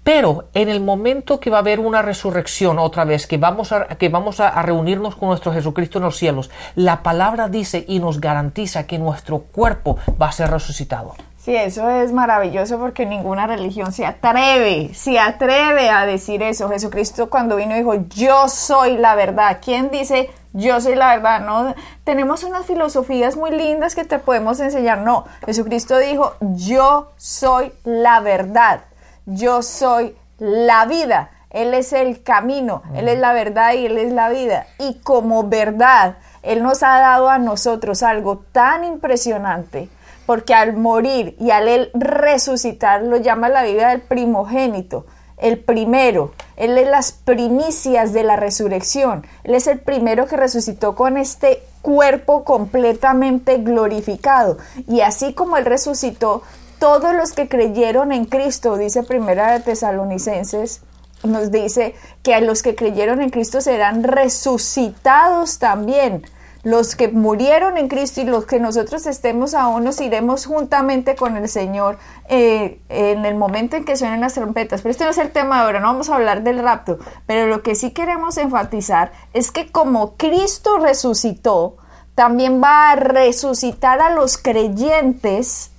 Pero 0.03 0.45
en 0.53 0.69
el 0.69 0.81
momento 0.81 1.39
que 1.39 1.49
va 1.49 1.57
a 1.57 1.59
haber 1.59 1.79
una 1.79 2.01
resurrección 2.01 2.79
otra 2.79 3.05
vez, 3.05 3.27
que 3.27 3.37
vamos, 3.37 3.71
a, 3.71 3.85
que 3.89 4.09
vamos 4.09 4.39
a, 4.39 4.59
reunirnos 4.61 5.15
con 5.15 5.29
nuestro 5.29 5.53
Jesucristo 5.53 5.99
en 5.99 6.05
los 6.05 6.17
cielos, 6.17 6.49
la 6.75 7.03
palabra 7.03 7.47
dice 7.47 7.85
y 7.87 7.99
nos 7.99 8.19
garantiza 8.19 8.87
que 8.87 8.97
nuestro 8.97 9.39
cuerpo 9.39 9.97
va 10.19 10.29
a 10.29 10.31
ser 10.31 10.49
resucitado. 10.49 11.15
Sí, 11.49 11.55
eso 11.55 11.89
es 11.89 12.13
maravilloso 12.13 12.77
porque 12.77 13.07
ninguna 13.07 13.47
religión 13.47 13.91
se 13.91 14.05
atreve, 14.05 14.93
se 14.93 15.17
atreve 15.17 15.89
a 15.89 16.05
decir 16.05 16.43
eso. 16.43 16.69
Jesucristo 16.69 17.31
cuando 17.31 17.55
vino 17.55 17.73
dijo, 17.73 17.95
yo 18.09 18.47
soy 18.47 18.97
la 18.97 19.15
verdad. 19.15 19.57
¿Quién 19.59 19.89
dice 19.89 20.29
yo 20.53 20.79
soy 20.79 20.93
la 20.93 21.15
verdad? 21.15 21.41
No, 21.41 21.73
tenemos 22.03 22.43
unas 22.43 22.67
filosofías 22.67 23.35
muy 23.35 23.49
lindas 23.49 23.95
que 23.95 24.05
te 24.05 24.19
podemos 24.19 24.59
enseñar. 24.59 24.99
No, 24.99 25.25
Jesucristo 25.43 25.97
dijo, 25.97 26.35
yo 26.39 27.13
soy 27.17 27.71
la 27.83 28.19
verdad 28.19 28.81
yo 29.29 29.61
soy 29.61 30.15
la 30.37 30.85
vida. 30.85 31.31
Él 31.49 31.73
es 31.73 31.93
el 31.93 32.21
camino, 32.21 32.83
Él 32.93 33.07
es 33.07 33.17
la 33.17 33.33
verdad 33.33 33.73
y 33.73 33.87
Él 33.87 33.97
es 33.97 34.11
la 34.11 34.29
vida. 34.29 34.67
Y 34.77 34.99
como 34.99 35.49
verdad, 35.49 36.17
Él 36.43 36.61
nos 36.61 36.83
ha 36.83 36.99
dado 36.99 37.29
a 37.29 37.39
nosotros 37.39 38.03
algo 38.03 38.43
tan 38.51 38.83
impresionante, 38.83 39.89
porque 40.29 40.53
al 40.53 40.77
morir 40.77 41.35
y 41.39 41.49
al 41.49 41.67
Él 41.67 41.89
resucitar, 41.95 43.01
lo 43.01 43.17
llama 43.17 43.49
la 43.49 43.63
vida 43.63 43.89
del 43.89 44.01
primogénito, 44.01 45.07
el 45.37 45.57
primero. 45.57 46.33
Él 46.55 46.77
es 46.77 46.87
las 46.87 47.11
primicias 47.13 48.13
de 48.13 48.21
la 48.21 48.35
resurrección. 48.35 49.25
Él 49.43 49.55
es 49.55 49.65
el 49.65 49.79
primero 49.79 50.27
que 50.27 50.37
resucitó 50.37 50.93
con 50.93 51.17
este 51.17 51.63
cuerpo 51.81 52.43
completamente 52.43 53.57
glorificado. 53.57 54.59
Y 54.87 55.01
así 55.01 55.33
como 55.33 55.57
Él 55.57 55.65
resucitó, 55.65 56.43
todos 56.77 57.15
los 57.15 57.33
que 57.33 57.49
creyeron 57.49 58.11
en 58.11 58.25
Cristo, 58.25 58.77
dice 58.77 59.01
Primera 59.01 59.53
de 59.53 59.61
Tesalonicenses, 59.61 60.81
nos 61.23 61.49
dice 61.49 61.95
que 62.21 62.35
a 62.35 62.41
los 62.41 62.61
que 62.61 62.75
creyeron 62.75 63.23
en 63.23 63.31
Cristo 63.31 63.61
serán 63.61 64.03
resucitados 64.03 65.57
también. 65.57 66.21
Los 66.63 66.95
que 66.95 67.07
murieron 67.07 67.77
en 67.77 67.87
Cristo 67.87 68.19
y 68.19 68.25
los 68.25 68.45
que 68.45 68.59
nosotros 68.59 69.05
estemos 69.05 69.53
aún 69.53 69.85
nos 69.85 70.01
iremos 70.01 70.45
juntamente 70.45 71.15
con 71.15 71.37
el 71.37 71.47
Señor 71.47 71.97
eh, 72.27 72.81
en 72.89 73.25
el 73.25 73.35
momento 73.35 73.77
en 73.77 73.85
que 73.85 73.95
suenen 73.95 74.19
las 74.19 74.33
trompetas. 74.33 74.81
Pero 74.81 74.91
este 74.91 75.05
no 75.05 75.11
es 75.11 75.17
el 75.17 75.31
tema 75.31 75.57
de 75.57 75.61
ahora, 75.63 75.79
no 75.79 75.87
vamos 75.87 76.09
a 76.09 76.15
hablar 76.15 76.43
del 76.43 76.59
rapto. 76.59 76.99
Pero 77.25 77.47
lo 77.47 77.63
que 77.63 77.75
sí 77.75 77.91
queremos 77.91 78.37
enfatizar 78.37 79.13
es 79.33 79.51
que 79.51 79.71
como 79.71 80.15
Cristo 80.17 80.77
resucitó, 80.79 81.77
también 82.13 82.61
va 82.61 82.91
a 82.91 82.95
resucitar 82.97 84.01
a 84.01 84.09
los 84.09 84.37
creyentes 84.37 85.71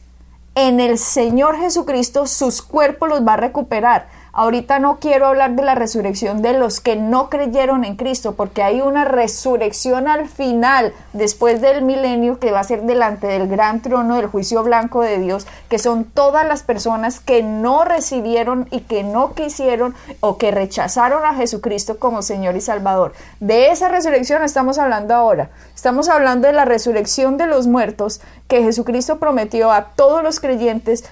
en 0.54 0.80
el 0.80 0.98
Señor 0.98 1.58
Jesucristo 1.58 2.26
sus 2.26 2.62
cuerpos 2.62 3.08
los 3.08 3.26
va 3.26 3.34
a 3.34 3.36
recuperar. 3.36 4.08
Ahorita 4.40 4.78
no 4.78 5.00
quiero 5.00 5.26
hablar 5.26 5.50
de 5.50 5.62
la 5.62 5.74
resurrección 5.74 6.40
de 6.40 6.54
los 6.54 6.80
que 6.80 6.96
no 6.96 7.28
creyeron 7.28 7.84
en 7.84 7.96
Cristo, 7.96 8.36
porque 8.36 8.62
hay 8.62 8.80
una 8.80 9.04
resurrección 9.04 10.08
al 10.08 10.30
final, 10.30 10.94
después 11.12 11.60
del 11.60 11.82
milenio, 11.82 12.38
que 12.38 12.50
va 12.50 12.60
a 12.60 12.64
ser 12.64 12.84
delante 12.84 13.26
del 13.26 13.48
gran 13.48 13.82
trono 13.82 14.16
del 14.16 14.28
juicio 14.28 14.62
blanco 14.62 15.02
de 15.02 15.18
Dios, 15.18 15.46
que 15.68 15.78
son 15.78 16.04
todas 16.04 16.48
las 16.48 16.62
personas 16.62 17.20
que 17.20 17.42
no 17.42 17.84
recibieron 17.84 18.66
y 18.70 18.80
que 18.80 19.04
no 19.04 19.34
quisieron 19.34 19.94
o 20.20 20.38
que 20.38 20.52
rechazaron 20.52 21.22
a 21.26 21.34
Jesucristo 21.34 21.98
como 21.98 22.22
Señor 22.22 22.56
y 22.56 22.62
Salvador. 22.62 23.12
De 23.40 23.70
esa 23.70 23.90
resurrección 23.90 24.42
estamos 24.42 24.78
hablando 24.78 25.14
ahora. 25.14 25.50
Estamos 25.74 26.08
hablando 26.08 26.46
de 26.46 26.54
la 26.54 26.64
resurrección 26.64 27.36
de 27.36 27.46
los 27.46 27.66
muertos 27.66 28.22
que 28.48 28.62
Jesucristo 28.62 29.18
prometió 29.18 29.70
a 29.70 29.90
todos 29.96 30.22
los 30.22 30.40
creyentes 30.40 31.04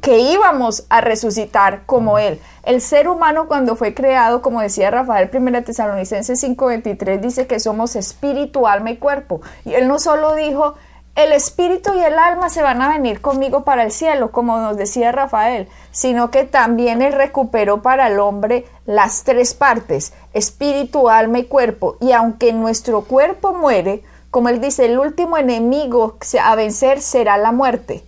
que 0.00 0.18
íbamos 0.18 0.84
a 0.88 1.00
resucitar 1.00 1.82
como 1.86 2.18
Él. 2.18 2.40
El 2.62 2.80
ser 2.80 3.08
humano 3.08 3.46
cuando 3.46 3.76
fue 3.76 3.94
creado, 3.94 4.42
como 4.42 4.60
decía 4.60 4.90
Rafael 4.90 5.30
1 5.32 5.64
Tesalonicenses 5.64 6.42
5:23, 6.42 7.20
dice 7.20 7.46
que 7.46 7.60
somos 7.60 7.96
espíritu, 7.96 8.66
alma 8.66 8.90
y 8.90 8.96
cuerpo. 8.96 9.40
Y 9.64 9.74
Él 9.74 9.88
no 9.88 9.98
solo 9.98 10.34
dijo, 10.34 10.74
el 11.18 11.32
espíritu 11.32 11.94
y 11.94 12.04
el 12.04 12.16
alma 12.16 12.48
se 12.48 12.62
van 12.62 12.80
a 12.80 12.90
venir 12.90 13.20
conmigo 13.20 13.64
para 13.64 13.82
el 13.82 13.90
cielo, 13.90 14.30
como 14.30 14.58
nos 14.58 14.76
decía 14.76 15.10
Rafael, 15.10 15.68
sino 15.90 16.30
que 16.30 16.44
también 16.44 17.02
Él 17.02 17.12
recuperó 17.12 17.82
para 17.82 18.06
el 18.06 18.20
hombre 18.20 18.66
las 18.86 19.24
tres 19.24 19.52
partes, 19.52 20.12
espíritu, 20.32 21.08
alma 21.08 21.40
y 21.40 21.44
cuerpo. 21.46 21.96
Y 22.00 22.12
aunque 22.12 22.52
nuestro 22.52 23.02
cuerpo 23.02 23.52
muere, 23.52 24.04
como 24.30 24.48
Él 24.48 24.60
dice, 24.60 24.86
el 24.86 24.98
último 24.98 25.36
enemigo 25.36 26.18
a 26.40 26.54
vencer 26.54 27.00
será 27.00 27.36
la 27.36 27.50
muerte. 27.50 28.04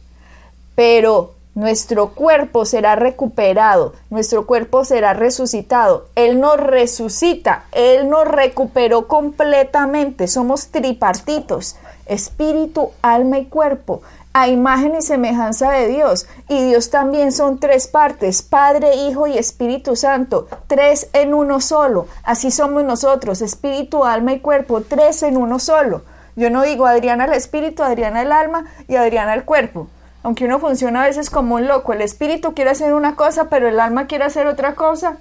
Pero 0.76 1.34
nuestro 1.54 2.10
cuerpo 2.10 2.64
será 2.64 2.94
recuperado, 2.94 3.94
nuestro 4.08 4.46
cuerpo 4.46 4.84
será 4.84 5.14
resucitado. 5.14 6.06
Él 6.14 6.40
nos 6.40 6.58
resucita, 6.58 7.64
Él 7.72 8.08
nos 8.08 8.26
recuperó 8.26 9.08
completamente. 9.08 10.28
Somos 10.28 10.68
tripartitos, 10.68 11.76
espíritu, 12.06 12.90
alma 13.02 13.38
y 13.38 13.46
cuerpo, 13.46 14.02
a 14.32 14.46
imagen 14.46 14.94
y 14.94 15.02
semejanza 15.02 15.72
de 15.72 15.88
Dios. 15.88 16.28
Y 16.48 16.68
Dios 16.68 16.90
también 16.90 17.32
son 17.32 17.58
tres 17.58 17.88
partes, 17.88 18.42
Padre, 18.42 18.94
Hijo 18.94 19.26
y 19.26 19.36
Espíritu 19.36 19.96
Santo, 19.96 20.46
tres 20.68 21.08
en 21.12 21.34
uno 21.34 21.60
solo. 21.60 22.06
Así 22.22 22.52
somos 22.52 22.84
nosotros, 22.84 23.42
espíritu, 23.42 24.04
alma 24.04 24.34
y 24.34 24.40
cuerpo, 24.40 24.82
tres 24.82 25.24
en 25.24 25.36
uno 25.36 25.58
solo. 25.58 26.02
Yo 26.36 26.48
no 26.48 26.62
digo 26.62 26.86
Adriana 26.86 27.24
el 27.24 27.32
espíritu, 27.32 27.82
Adriana 27.82 28.22
el 28.22 28.30
alma 28.30 28.66
y 28.86 28.94
Adriana 28.94 29.34
el 29.34 29.44
cuerpo 29.44 29.88
aunque 30.22 30.44
uno 30.44 30.58
funciona 30.58 31.02
a 31.02 31.06
veces 31.06 31.30
como 31.30 31.54
un 31.56 31.66
loco, 31.66 31.92
el 31.92 32.02
espíritu 32.02 32.54
quiere 32.54 32.70
hacer 32.70 32.92
una 32.92 33.16
cosa, 33.16 33.48
pero 33.48 33.68
el 33.68 33.80
alma 33.80 34.06
quiere 34.06 34.24
hacer 34.24 34.46
otra 34.46 34.74
cosa, 34.74 35.16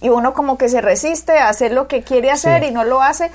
y 0.00 0.10
uno 0.10 0.34
como 0.34 0.58
que 0.58 0.68
se 0.68 0.80
resiste 0.80 1.38
a 1.38 1.48
hacer 1.48 1.72
lo 1.72 1.88
que 1.88 2.02
quiere 2.02 2.30
hacer 2.30 2.62
y 2.64 2.70
no 2.70 2.84
lo 2.84 3.02
hace. 3.02 3.30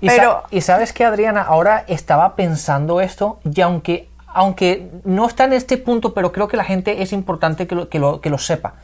Y, 0.00 0.08
pero, 0.08 0.42
y 0.50 0.60
sabes 0.60 0.92
que 0.92 1.04
Adriana, 1.04 1.42
ahora 1.42 1.84
estaba 1.88 2.36
pensando 2.36 3.00
esto, 3.00 3.40
y 3.44 3.60
aunque, 3.62 4.08
aunque 4.26 4.90
no 5.04 5.26
está 5.26 5.44
en 5.44 5.54
este 5.54 5.78
punto, 5.78 6.14
pero 6.14 6.32
creo 6.32 6.48
que 6.48 6.56
la 6.56 6.64
gente 6.64 7.02
es 7.02 7.12
importante 7.12 7.66
que 7.66 7.74
lo, 7.74 7.88
que 7.88 7.98
lo, 7.98 8.20
que 8.20 8.30
lo 8.30 8.38
sepa. 8.38 8.74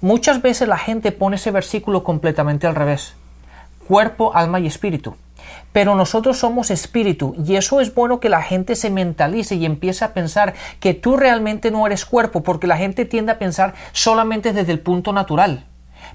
Muchas 0.00 0.42
veces 0.42 0.68
la 0.68 0.76
gente 0.76 1.12
pone 1.12 1.36
ese 1.36 1.50
versículo 1.50 2.04
completamente 2.04 2.66
al 2.66 2.74
revés. 2.74 3.14
Cuerpo, 3.84 4.34
alma 4.34 4.60
y 4.60 4.66
espíritu 4.66 5.16
pero 5.74 5.96
nosotros 5.96 6.38
somos 6.38 6.70
espíritu 6.70 7.34
y 7.44 7.56
eso 7.56 7.80
es 7.80 7.92
bueno 7.92 8.20
que 8.20 8.28
la 8.28 8.42
gente 8.42 8.76
se 8.76 8.90
mentalice 8.90 9.56
y 9.56 9.66
empiece 9.66 10.04
a 10.04 10.14
pensar 10.14 10.54
que 10.78 10.94
tú 10.94 11.16
realmente 11.16 11.72
no 11.72 11.84
eres 11.84 12.04
cuerpo 12.04 12.44
porque 12.44 12.68
la 12.68 12.76
gente 12.76 13.04
tiende 13.04 13.32
a 13.32 13.38
pensar 13.38 13.74
solamente 13.90 14.52
desde 14.52 14.70
el 14.70 14.78
punto 14.78 15.12
natural. 15.12 15.66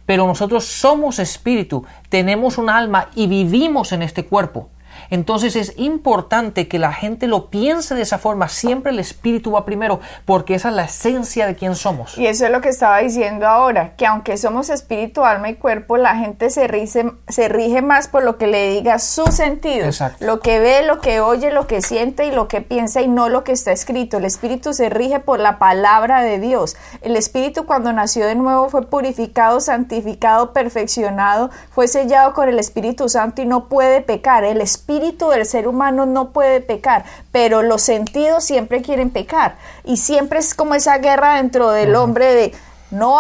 Pero 0.06 0.26
nosotros 0.28 0.64
somos 0.64 1.20
espíritu, 1.20 1.86
tenemos 2.08 2.58
un 2.58 2.70
alma 2.70 3.10
y 3.16 3.28
vivimos 3.28 3.92
en 3.92 4.02
este 4.02 4.26
cuerpo. 4.26 4.70
Entonces 5.10 5.56
es 5.56 5.74
importante 5.78 6.68
que 6.68 6.80
la 6.80 6.94
gente 6.94 7.28
lo 7.28 7.50
piense 7.50 7.96
de 7.96 8.02
esa 8.02 8.18
forma. 8.18 8.50
Siempre 8.50 8.92
el 8.92 9.00
espíritu 9.00 9.52
va 9.52 9.66
primero 9.66 10.00
porque 10.26 10.56
esa 10.56 10.70
es 10.70 10.76
la 10.76 10.84
esencia 10.84 11.48
de 11.48 11.56
quién 11.56 11.76
somos. 11.76 12.18
Y 12.18 12.28
eso 12.28 12.46
es 12.46 12.52
lo 12.52 12.62
que 12.62 12.70
estaba 12.70 13.00
diciendo 13.00 13.48
ahora, 13.48 13.96
que 13.96 14.06
aunque 14.06 14.38
somos 14.38 14.70
espíritu, 14.70 15.24
alma 15.24 15.50
y 15.50 15.56
cuerpo, 15.56 15.98
la 15.98 16.16
gente 16.16 16.50
se 16.50 16.68
rige, 16.68 17.12
se 17.28 17.50
rige 17.50 17.82
más 17.82 18.08
por 18.08 18.24
lo 18.24 18.38
que 18.38 18.48
le 18.48 18.70
diga 18.72 19.00
su 19.00 19.26
sentido. 19.28 19.86
Exacto. 19.86 20.26
Lo 20.26 20.40
que 20.40 20.60
ve, 20.60 20.84
lo 20.84 21.00
que 21.00 21.22
oye, 21.22 21.52
lo 21.52 21.68
que 21.68 21.82
siente 21.82 22.26
y 22.26 22.32
lo 22.32 22.48
que 22.48 22.62
piensa 22.62 23.02
y 23.02 23.08
no 23.08 23.30
lo 23.30 23.44
que 23.44 23.52
está 23.52 23.72
escrito. 23.72 24.18
El 24.18 24.26
espíritu 24.26 24.74
se 24.74 24.90
rige 24.90 25.20
por 25.20 25.40
la 25.40 25.60
palabra 25.60 26.22
de 26.22 26.40
Dios. 26.40 26.76
El 27.02 27.16
espíritu 27.16 27.66
cuando 27.66 27.94
nació 27.94 28.26
de 28.26 28.36
nuevo 28.36 28.70
fue 28.70 28.86
purificado, 28.88 29.60
santificado, 29.60 30.54
perfeccionado, 30.54 31.50
fue 31.72 31.88
sellado 31.88 32.34
con 32.34 32.50
el 32.50 32.60
Espíritu 32.60 33.10
Santo 33.10 33.42
y 33.42 33.46
no 33.46 33.68
puede 33.70 34.02
pecar. 34.02 34.44
El 34.44 34.62
espíritu 34.62 34.89
espíritu 34.90 35.30
del 35.30 35.46
ser 35.46 35.68
humano 35.68 36.08
no 36.08 36.32
puede 36.32 36.62
pecar, 36.62 37.06
pero 37.32 37.62
los 37.62 37.84
sentidos 37.84 38.44
siempre 38.44 38.82
quieren 38.82 39.12
pecar. 39.12 39.56
Y 39.84 39.98
siempre 39.98 40.40
es 40.40 40.56
como 40.56 40.74
esa 40.74 40.98
guerra 40.98 41.36
dentro 41.36 41.70
del 41.70 41.96
hombre 41.96 42.34
de 42.34 42.54
no 42.90 43.20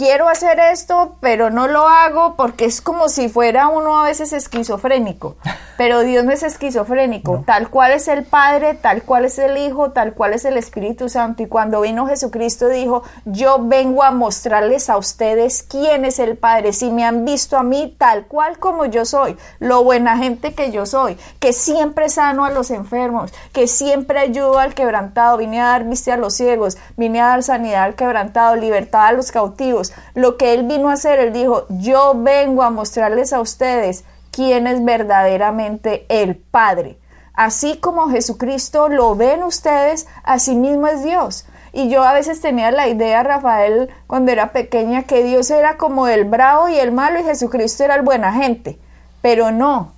quiero 0.00 0.30
hacer 0.30 0.58
esto, 0.58 1.16
pero 1.20 1.50
no 1.50 1.68
lo 1.68 1.86
hago 1.86 2.34
porque 2.34 2.64
es 2.64 2.80
como 2.80 3.10
si 3.10 3.28
fuera 3.28 3.68
uno 3.68 4.00
a 4.00 4.04
veces 4.04 4.32
esquizofrénico. 4.32 5.36
Pero 5.76 6.00
Dios 6.00 6.24
no 6.24 6.32
es 6.32 6.42
esquizofrénico. 6.42 7.42
Tal 7.46 7.68
cual 7.68 7.92
es 7.92 8.08
el 8.08 8.24
Padre, 8.24 8.72
tal 8.72 9.02
cual 9.02 9.26
es 9.26 9.38
el 9.38 9.58
Hijo, 9.58 9.90
tal 9.90 10.14
cual 10.14 10.32
es 10.32 10.46
el 10.46 10.56
Espíritu 10.56 11.10
Santo. 11.10 11.42
Y 11.42 11.48
cuando 11.48 11.82
vino 11.82 12.06
Jesucristo 12.06 12.68
dijo, 12.68 13.02
yo 13.26 13.58
vengo 13.60 14.02
a 14.02 14.10
mostrarles 14.10 14.88
a 14.88 14.96
ustedes 14.96 15.62
quién 15.62 16.06
es 16.06 16.18
el 16.18 16.38
Padre. 16.38 16.72
Si 16.72 16.90
me 16.90 17.04
han 17.04 17.26
visto 17.26 17.58
a 17.58 17.62
mí 17.62 17.94
tal 17.98 18.26
cual 18.26 18.58
como 18.58 18.86
yo 18.86 19.04
soy, 19.04 19.36
lo 19.58 19.84
buena 19.84 20.16
gente 20.16 20.54
que 20.54 20.70
yo 20.70 20.86
soy, 20.86 21.18
que 21.40 21.52
siempre 21.52 22.08
sano 22.08 22.46
a 22.46 22.50
los 22.50 22.70
enfermos, 22.70 23.32
que 23.52 23.66
siempre 23.66 24.18
ayudo 24.18 24.58
al 24.58 24.72
quebrantado. 24.72 25.36
Vine 25.36 25.60
a 25.60 25.66
dar 25.66 25.84
vista 25.84 26.14
a 26.14 26.16
los 26.16 26.34
ciegos, 26.34 26.78
vine 26.96 27.20
a 27.20 27.28
dar 27.28 27.42
sanidad 27.42 27.84
al 27.84 27.96
quebrantado, 27.96 28.56
libertad 28.56 29.06
a 29.06 29.12
los 29.12 29.30
cautivos 29.30 29.89
lo 30.14 30.36
que 30.36 30.54
Él 30.54 30.66
vino 30.66 30.88
a 30.88 30.94
hacer, 30.94 31.18
Él 31.18 31.32
dijo, 31.32 31.66
yo 31.68 32.14
vengo 32.16 32.62
a 32.62 32.70
mostrarles 32.70 33.32
a 33.32 33.40
ustedes 33.40 34.04
quién 34.30 34.66
es 34.66 34.84
verdaderamente 34.84 36.06
el 36.08 36.36
Padre. 36.36 36.98
Así 37.34 37.78
como 37.78 38.10
Jesucristo 38.10 38.88
lo 38.88 39.16
ven 39.16 39.42
ustedes, 39.42 40.06
así 40.24 40.54
mismo 40.54 40.86
es 40.88 41.02
Dios. 41.02 41.46
Y 41.72 41.88
yo 41.88 42.02
a 42.02 42.12
veces 42.12 42.40
tenía 42.40 42.70
la 42.70 42.88
idea, 42.88 43.22
Rafael, 43.22 43.90
cuando 44.06 44.32
era 44.32 44.52
pequeña, 44.52 45.04
que 45.04 45.22
Dios 45.22 45.50
era 45.50 45.76
como 45.76 46.08
el 46.08 46.24
bravo 46.24 46.68
y 46.68 46.78
el 46.78 46.92
malo 46.92 47.20
y 47.20 47.24
Jesucristo 47.24 47.84
era 47.84 47.94
el 47.94 48.02
buena 48.02 48.32
gente. 48.32 48.78
Pero 49.22 49.52
no, 49.52 49.92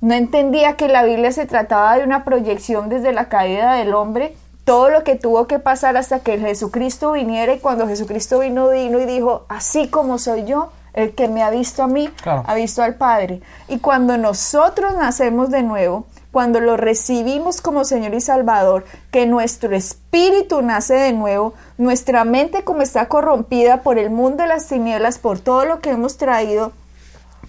no 0.00 0.14
entendía 0.14 0.76
que 0.76 0.88
la 0.88 1.02
Biblia 1.02 1.32
se 1.32 1.46
trataba 1.46 1.96
de 1.98 2.04
una 2.04 2.24
proyección 2.24 2.88
desde 2.88 3.12
la 3.12 3.28
caída 3.28 3.74
del 3.74 3.94
hombre, 3.94 4.36
todo 4.68 4.90
lo 4.90 5.02
que 5.02 5.16
tuvo 5.16 5.46
que 5.46 5.58
pasar 5.58 5.96
hasta 5.96 6.20
que 6.20 6.38
Jesucristo 6.38 7.12
viniera 7.12 7.54
y 7.54 7.58
cuando 7.58 7.88
Jesucristo 7.88 8.40
vino, 8.40 8.68
vino 8.68 8.98
y 8.98 9.06
dijo, 9.06 9.46
así 9.48 9.88
como 9.88 10.18
soy 10.18 10.44
yo, 10.44 10.72
el 10.92 11.14
que 11.14 11.26
me 11.26 11.42
ha 11.42 11.48
visto 11.48 11.82
a 11.82 11.86
mí, 11.86 12.10
ha 12.26 12.54
visto 12.54 12.82
al 12.82 12.96
Padre. 12.96 13.40
Y 13.68 13.78
cuando 13.78 14.18
nosotros 14.18 14.94
nacemos 14.94 15.48
de 15.48 15.62
nuevo, 15.62 16.04
cuando 16.32 16.60
lo 16.60 16.76
recibimos 16.76 17.62
como 17.62 17.84
Señor 17.84 18.12
y 18.12 18.20
Salvador, 18.20 18.84
que 19.10 19.24
nuestro 19.24 19.74
espíritu 19.74 20.60
nace 20.60 20.92
de 20.92 21.14
nuevo, 21.14 21.54
nuestra 21.78 22.24
mente 22.24 22.62
como 22.62 22.82
está 22.82 23.08
corrompida 23.08 23.80
por 23.80 23.96
el 23.96 24.10
mundo 24.10 24.42
de 24.42 24.50
las 24.50 24.66
tinieblas, 24.66 25.16
por 25.18 25.38
todo 25.38 25.64
lo 25.64 25.80
que 25.80 25.92
hemos 25.92 26.18
traído, 26.18 26.72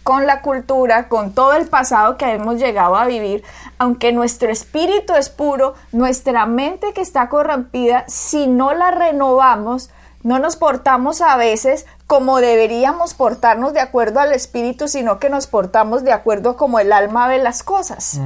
con 0.04 0.26
la 0.26 0.42
cultura, 0.42 1.08
con 1.08 1.34
todo 1.34 1.54
el 1.54 1.68
pasado 1.68 2.18
que 2.18 2.32
hemos 2.32 2.58
llegado 2.58 2.96
a 2.96 3.06
vivir, 3.06 3.44
aunque 3.78 4.12
nuestro 4.12 4.50
espíritu 4.50 5.14
es 5.14 5.30
puro, 5.30 5.76
nuestra 5.92 6.46
mente 6.46 6.94
que 6.94 7.02
está 7.02 7.30
corrompida, 7.30 8.06
si 8.08 8.48
no 8.48 8.74
la 8.74 8.92
renovamos, 8.92 9.90
no 10.22 10.40
nos 10.40 10.58
portamos 10.58 11.22
a 11.22 11.38
veces 11.38 11.86
como 12.06 12.42
deberíamos 12.42 13.14
portarnos 13.14 13.74
de 13.74 13.82
acuerdo 13.82 14.20
al 14.20 14.34
espíritu, 14.34 14.88
sino 14.88 15.20
que 15.20 15.30
nos 15.30 15.46
portamos 15.46 16.04
de 16.04 16.12
acuerdo 16.12 16.58
como 16.58 16.80
el 16.80 16.92
alma 16.92 17.28
ve 17.28 17.38
las 17.38 17.62
cosas. 17.62 18.20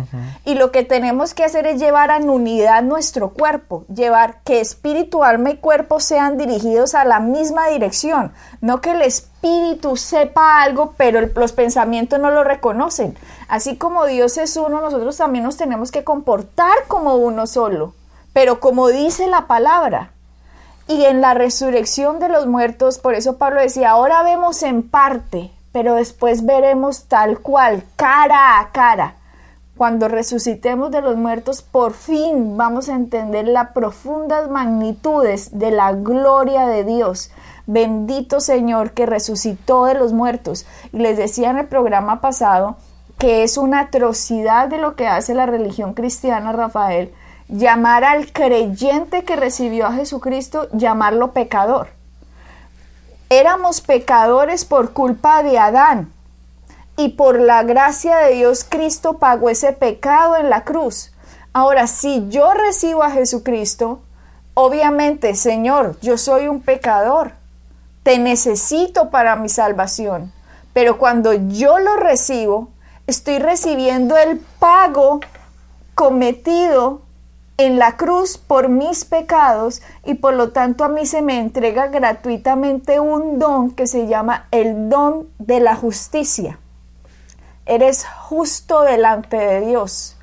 Y 0.45 0.55
lo 0.55 0.71
que 0.71 0.85
tenemos 0.85 1.33
que 1.33 1.43
hacer 1.43 1.67
es 1.67 1.81
llevar 1.81 2.09
en 2.09 2.29
unidad 2.29 2.81
nuestro 2.81 3.31
cuerpo, 3.31 3.83
llevar 3.93 4.37
que 4.45 4.61
espíritu, 4.61 5.25
alma 5.25 5.51
y 5.51 5.57
cuerpo 5.57 5.99
sean 5.99 6.37
dirigidos 6.37 6.95
a 6.95 7.03
la 7.03 7.19
misma 7.19 7.67
dirección, 7.67 8.31
no 8.61 8.79
que 8.79 8.91
el 8.91 9.01
espíritu 9.01 9.97
sepa 9.97 10.61
algo, 10.61 10.93
pero 10.95 11.19
los 11.35 11.51
pensamientos 11.51 12.21
no 12.21 12.31
lo 12.31 12.45
reconocen. 12.45 13.17
Así 13.49 13.75
como 13.75 14.05
Dios 14.05 14.37
es 14.37 14.55
uno, 14.55 14.79
nosotros 14.79 15.17
también 15.17 15.43
nos 15.43 15.57
tenemos 15.57 15.91
que 15.91 16.05
comportar 16.05 16.87
como 16.87 17.15
uno 17.15 17.47
solo, 17.47 17.93
pero 18.31 18.61
como 18.61 18.87
dice 18.87 19.27
la 19.27 19.45
palabra 19.45 20.12
y 20.87 21.05
en 21.05 21.21
la 21.21 21.33
resurrección 21.33 22.19
de 22.19 22.29
los 22.29 22.45
muertos, 22.45 22.99
por 22.99 23.15
eso 23.15 23.37
Pablo 23.37 23.61
decía, 23.61 23.91
ahora 23.91 24.23
vemos 24.23 24.63
en 24.63 24.83
parte, 24.83 25.51
pero 25.71 25.95
después 25.95 26.45
veremos 26.45 27.05
tal 27.05 27.39
cual, 27.39 27.83
cara 27.95 28.59
a 28.59 28.71
cara. 28.71 29.15
Cuando 29.77 30.07
resucitemos 30.07 30.91
de 30.91 31.01
los 31.01 31.15
muertos, 31.15 31.63
por 31.63 31.93
fin 31.93 32.57
vamos 32.57 32.89
a 32.89 32.95
entender 32.95 33.47
las 33.47 33.71
profundas 33.71 34.49
magnitudes 34.49 35.57
de 35.57 35.71
la 35.71 35.93
gloria 35.93 36.67
de 36.67 36.83
Dios. 36.83 37.31
Bendito 37.65 38.39
Señor 38.39 38.91
que 38.91 39.07
resucitó 39.07 39.85
de 39.85 39.95
los 39.95 40.13
muertos. 40.13 40.67
Y 40.91 40.99
les 40.99 41.17
decía 41.17 41.49
en 41.49 41.57
el 41.57 41.65
programa 41.65 42.21
pasado 42.21 42.75
que 43.17 43.43
es 43.43 43.57
una 43.57 43.79
atrocidad 43.79 44.67
de 44.67 44.77
lo 44.77 44.95
que 44.95 45.07
hace 45.07 45.33
la 45.33 45.47
religión 45.47 45.93
cristiana, 45.93 46.51
Rafael, 46.51 47.11
llamar 47.47 48.03
al 48.03 48.31
creyente 48.31 49.23
que 49.23 49.35
recibió 49.35 49.87
a 49.87 49.93
Jesucristo, 49.93 50.67
llamarlo 50.71 51.31
pecador. 51.31 51.89
Éramos 53.29 53.81
pecadores 53.81 54.65
por 54.65 54.93
culpa 54.93 55.43
de 55.43 55.57
Adán 55.57 56.11
y 56.97 57.09
por 57.09 57.39
la 57.39 57.63
gracia 57.63 58.17
de 58.17 58.35
Dios 58.35 58.65
Cristo 58.67 59.17
pagó 59.17 59.49
ese 59.49 59.73
pecado 59.73 60.35
en 60.37 60.49
la 60.49 60.63
cruz. 60.63 61.11
Ahora, 61.51 61.87
si 61.87 62.27
yo 62.29 62.53
recibo 62.53 63.03
a 63.03 63.11
Jesucristo, 63.11 64.01
obviamente, 64.53 65.35
Señor, 65.35 65.97
yo 66.01 66.17
soy 66.17 66.47
un 66.47 66.61
pecador, 66.61 67.33
te 68.03 68.19
necesito 68.19 69.09
para 69.09 69.35
mi 69.35 69.49
salvación, 69.49 70.31
pero 70.73 70.97
cuando 70.97 71.33
yo 71.33 71.79
lo 71.79 71.95
recibo, 71.95 72.69
estoy 73.07 73.39
recibiendo 73.39 74.17
el 74.17 74.39
pago 74.59 75.19
cometido 75.95 77.01
en 77.57 77.77
la 77.77 77.97
cruz 77.97 78.37
por 78.37 78.69
mis 78.69 79.05
pecados 79.05 79.81
y 80.03 80.15
por 80.15 80.33
lo 80.33 80.51
tanto 80.51 80.83
a 80.83 80.89
mí 80.89 81.05
se 81.05 81.21
me 81.21 81.39
entrega 81.39 81.87
gratuitamente 81.87 82.99
un 82.99 83.37
don 83.37 83.71
que 83.71 83.85
se 83.85 84.07
llama 84.07 84.47
el 84.51 84.89
don 84.89 85.29
de 85.37 85.59
la 85.59 85.75
justicia. 85.75 86.59
Eres 87.65 88.05
justo 88.05 88.81
delante 88.81 89.37
de 89.37 89.65
Dios, 89.65 90.17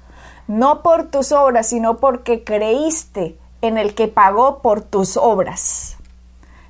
no 0.49 0.83
por 0.83 1.11
tus 1.11 1.33
obras, 1.33 1.69
sino 1.69 1.99
porque 1.99 2.43
creíste 2.43 3.39
en 3.63 3.79
el 3.79 3.95
que 3.95 4.09
pagó 4.09 4.61
por 4.61 4.83
tus 4.83 5.17
obras. 5.17 5.97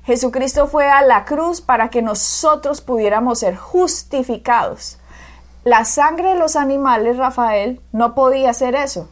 Jesucristo 0.03 0.67
fue 0.67 0.89
a 0.89 1.01
la 1.01 1.25
cruz 1.25 1.61
para 1.61 1.89
que 1.89 2.01
nosotros 2.01 2.81
pudiéramos 2.81 3.39
ser 3.39 3.55
justificados. 3.55 4.97
La 5.63 5.85
sangre 5.85 6.29
de 6.29 6.39
los 6.39 6.55
animales, 6.55 7.17
Rafael, 7.17 7.81
no 7.91 8.15
podía 8.15 8.49
hacer 8.51 8.75
eso 8.75 9.09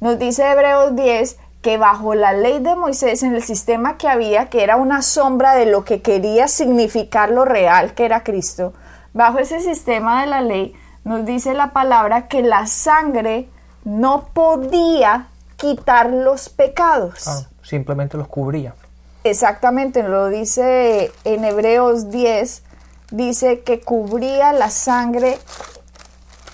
nos 0.00 0.18
dice 0.18 0.50
Hebreos 0.50 0.96
10 0.96 1.38
que 1.62 1.76
bajo 1.76 2.14
la 2.14 2.32
ley 2.32 2.58
de 2.58 2.74
Moisés, 2.74 3.22
en 3.22 3.34
el 3.34 3.42
sistema 3.42 3.98
que 3.98 4.08
había, 4.08 4.48
que 4.48 4.62
era 4.62 4.76
una 4.76 5.02
sombra 5.02 5.54
de 5.54 5.66
lo 5.66 5.84
que 5.84 6.00
quería 6.00 6.48
significar 6.48 7.30
lo 7.30 7.44
real, 7.44 7.92
que 7.94 8.06
era 8.06 8.24
Cristo, 8.24 8.72
bajo 9.12 9.38
ese 9.38 9.60
sistema 9.60 10.22
de 10.22 10.26
la 10.26 10.40
ley, 10.40 10.74
nos 11.04 11.26
dice 11.26 11.52
la 11.54 11.72
palabra 11.72 12.28
que 12.28 12.42
la 12.42 12.66
sangre 12.66 13.48
no 13.84 14.28
podía 14.32 15.28
quitar 15.56 16.10
los 16.10 16.48
pecados. 16.48 17.26
Ah, 17.28 17.42
simplemente 17.62 18.16
los 18.16 18.28
cubría. 18.28 18.74
Exactamente, 19.22 20.02
lo 20.02 20.28
dice 20.28 21.12
en 21.24 21.44
Hebreos 21.44 22.10
10, 22.10 22.62
dice 23.10 23.60
que 23.60 23.80
cubría 23.80 24.54
la 24.54 24.70
sangre. 24.70 25.38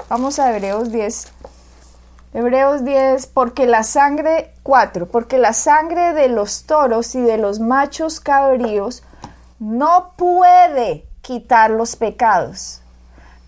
Vamos 0.09 0.40
a 0.40 0.50
Hebreos 0.50 0.90
10, 0.90 1.32
Hebreos 2.37 2.85
10, 2.85 3.29
porque 3.29 3.66
la 3.66 3.83
sangre, 3.83 4.53
4, 4.62 5.09
porque 5.09 5.38
la 5.38 5.55
sangre 5.55 6.12
de 6.12 6.29
los 6.29 6.64
toros 6.64 7.14
y 7.14 7.22
de 7.22 7.38
los 7.38 7.61
machos 7.61 8.20
cabríos 8.20 9.03
no 9.59 10.12
puede 10.16 11.07
quitar 11.22 11.70
los 11.70 11.96
pecados. 11.96 12.83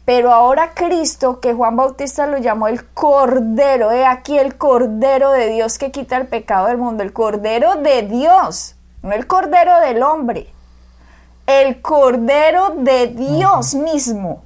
Pero 0.06 0.32
ahora 0.32 0.72
Cristo, 0.72 1.38
que 1.38 1.52
Juan 1.52 1.76
Bautista 1.76 2.26
lo 2.26 2.38
llamó 2.38 2.66
el 2.66 2.82
Cordero, 2.86 3.92
he 3.92 4.06
aquí 4.06 4.38
el 4.38 4.56
Cordero 4.56 5.32
de 5.32 5.50
Dios 5.50 5.76
que 5.76 5.90
quita 5.90 6.16
el 6.16 6.26
pecado 6.26 6.68
del 6.68 6.78
mundo, 6.78 7.02
el 7.02 7.12
Cordero 7.12 7.74
de 7.74 8.04
Dios, 8.04 8.74
no 9.02 9.12
el 9.12 9.26
Cordero 9.26 9.80
del 9.80 10.02
hombre, 10.02 10.50
el 11.46 11.82
Cordero 11.82 12.70
de 12.74 13.08
Dios 13.08 13.74
mismo 13.74 14.44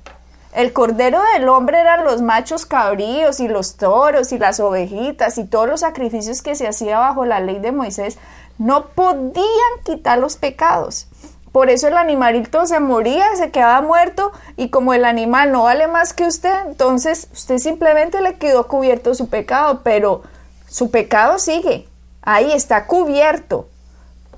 el 0.53 0.75
cordero 0.75 1.21
del 1.33 1.49
hombre 1.49 1.81
eran 1.81 2.05
los 2.05 2.21
machos 2.21 2.67
cabríos 2.67 3.41
y 3.41 3.49
los 3.49 3.77
toros 3.77 4.33
y 4.33 4.39
las 4.39 4.61
ovejitas 4.61 5.39
y 5.39 5.45
todos 5.45 5.67
los 5.67 5.81
sacrificios 5.81 6.43
que 6.43 6.55
se 6.55 6.69
hacía 6.69 6.99
bajo 6.99 7.25
la 7.25 7.41
ley 7.41 7.59
de 7.59 7.73
Moisés 7.73 8.19
no 8.59 8.87
podían 8.89 9.45
quitar 9.83 10.19
los 10.19 10.37
pecados. 10.37 11.07
Por 11.53 11.71
eso 11.71 11.89
el 11.89 11.97
animalito 11.97 12.67
se 12.67 12.81
moría, 12.81 13.35
se 13.37 13.51
quedaba 13.51 13.81
muerto 13.81 14.33
y 14.57 14.69
como 14.69 14.93
el 14.93 15.05
animal 15.05 15.53
no 15.53 15.65
vale 15.65 15.87
más 15.87 16.13
que 16.13 16.27
usted, 16.27 16.55
entonces 16.67 17.29
usted 17.33 17.59
simplemente 17.59 18.21
le 18.21 18.35
quedó 18.35 18.69
cubierto 18.69 19.15
su 19.15 19.29
pecado, 19.29 19.81
pero 19.83 20.23
su 20.69 20.91
pecado 20.91 21.39
sigue, 21.39 21.89
ahí 22.23 22.53
está 22.53 22.87
cubierto, 22.87 23.69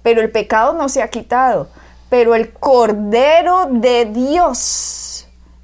pero 0.02 0.20
el 0.20 0.30
pecado 0.30 0.74
no 0.74 0.88
se 0.88 1.02
ha 1.02 1.08
quitado. 1.08 1.68
Pero 2.10 2.34
el 2.36 2.52
Cordero 2.52 3.66
de 3.70 4.04
Dios 4.04 5.03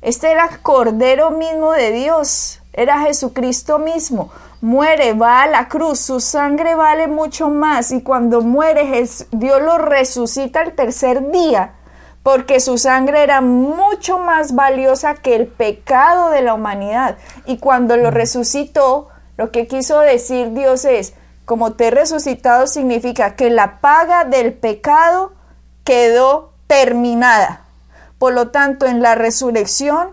este 0.03 0.31
era 0.31 0.49
Cordero 0.63 1.31
mismo 1.31 1.73
de 1.73 1.93
Dios, 1.93 2.61
era 2.73 3.01
Jesucristo 3.01 3.79
mismo. 3.79 4.31
Muere, 4.61 5.15
va 5.15 5.43
a 5.43 5.47
la 5.47 5.69
cruz, 5.69 6.01
su 6.01 6.21
sangre 6.21 6.75
vale 6.75 7.09
mucho 7.09 7.49
más 7.49 7.93
y 7.93 8.03
cuando 8.03 8.43
muere 8.43 9.07
Dios 9.31 9.63
lo 9.63 9.79
resucita 9.79 10.63
el 10.63 10.75
tercer 10.75 11.31
día 11.31 11.75
porque 12.23 12.61
su 12.61 12.77
sangre 12.79 13.23
era 13.23 13.41
mucho 13.41 14.19
más 14.19 14.55
valiosa 14.55 15.15
que 15.15 15.35
el 15.37 15.47
pecado 15.47 16.31
de 16.31 16.43
la 16.43 16.55
humanidad. 16.55 17.17
Y 17.47 17.59
cuando 17.59 17.97
lo 17.97 18.11
resucitó, 18.11 19.09
lo 19.37 19.51
que 19.51 19.67
quiso 19.67 20.01
decir 20.01 20.53
Dios 20.53 20.85
es, 20.85 21.15
como 21.45 21.73
te 21.73 21.87
he 21.87 21.91
resucitado 21.91 22.67
significa 22.67 23.37
que 23.37 23.51
la 23.51 23.81
paga 23.81 24.25
del 24.25 24.53
pecado 24.53 25.33
quedó 25.85 26.53
terminada. 26.67 27.65
Por 28.21 28.35
lo 28.35 28.49
tanto, 28.49 28.85
en 28.85 29.01
la 29.01 29.15
resurrección, 29.15 30.11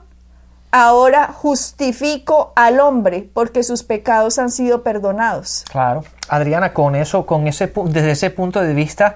ahora 0.72 1.28
justifico 1.34 2.54
al 2.56 2.80
hombre 2.80 3.30
porque 3.34 3.64
sus 3.64 3.84
pecados 3.84 4.40
han 4.40 4.50
sido 4.50 4.82
perdonados. 4.82 5.66
Claro. 5.70 6.06
Adriana, 6.30 6.72
con 6.72 6.96
eso, 6.96 7.26
con 7.26 7.48
ese, 7.48 7.70
desde 7.88 8.12
ese 8.12 8.30
punto 8.30 8.62
de 8.62 8.74
vista, 8.74 9.16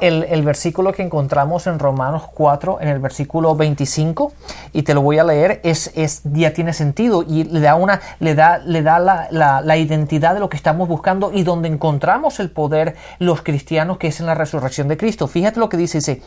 el, 0.00 0.44
versículo 0.44 0.92
que 0.92 1.02
encontramos 1.02 1.66
en 1.66 1.80
Romanos 1.80 2.28
4, 2.32 2.78
en 2.80 2.86
el 2.86 3.00
versículo 3.00 3.56
25, 3.56 4.32
y 4.72 4.82
te 4.82 4.94
lo 4.94 5.02
voy 5.02 5.18
a 5.18 5.24
leer, 5.24 5.60
es, 5.64 5.90
es 5.96 6.20
ya 6.22 6.52
tiene 6.52 6.72
sentido 6.74 7.24
y 7.26 7.42
le 7.42 7.58
da, 7.58 7.74
una, 7.74 8.00
le 8.20 8.36
da, 8.36 8.58
le 8.58 8.82
da 8.82 9.00
la, 9.00 9.26
la, 9.32 9.76
identidad 9.76 10.34
de 10.34 10.40
lo 10.40 10.48
que 10.48 10.56
estamos 10.56 10.86
buscando 10.86 11.32
y 11.32 11.42
donde 11.42 11.66
encontramos 11.66 12.38
el 12.38 12.52
poder 12.52 12.94
los 13.18 13.42
cristianos, 13.42 13.98
que 13.98 14.06
es 14.06 14.20
en 14.20 14.26
la 14.26 14.36
resurrección 14.36 14.86
de 14.86 14.96
Cristo. 14.96 15.26
Fíjate 15.26 15.58
lo 15.58 15.68
que 15.68 15.76
dice, 15.76 15.98
dice, 15.98 16.22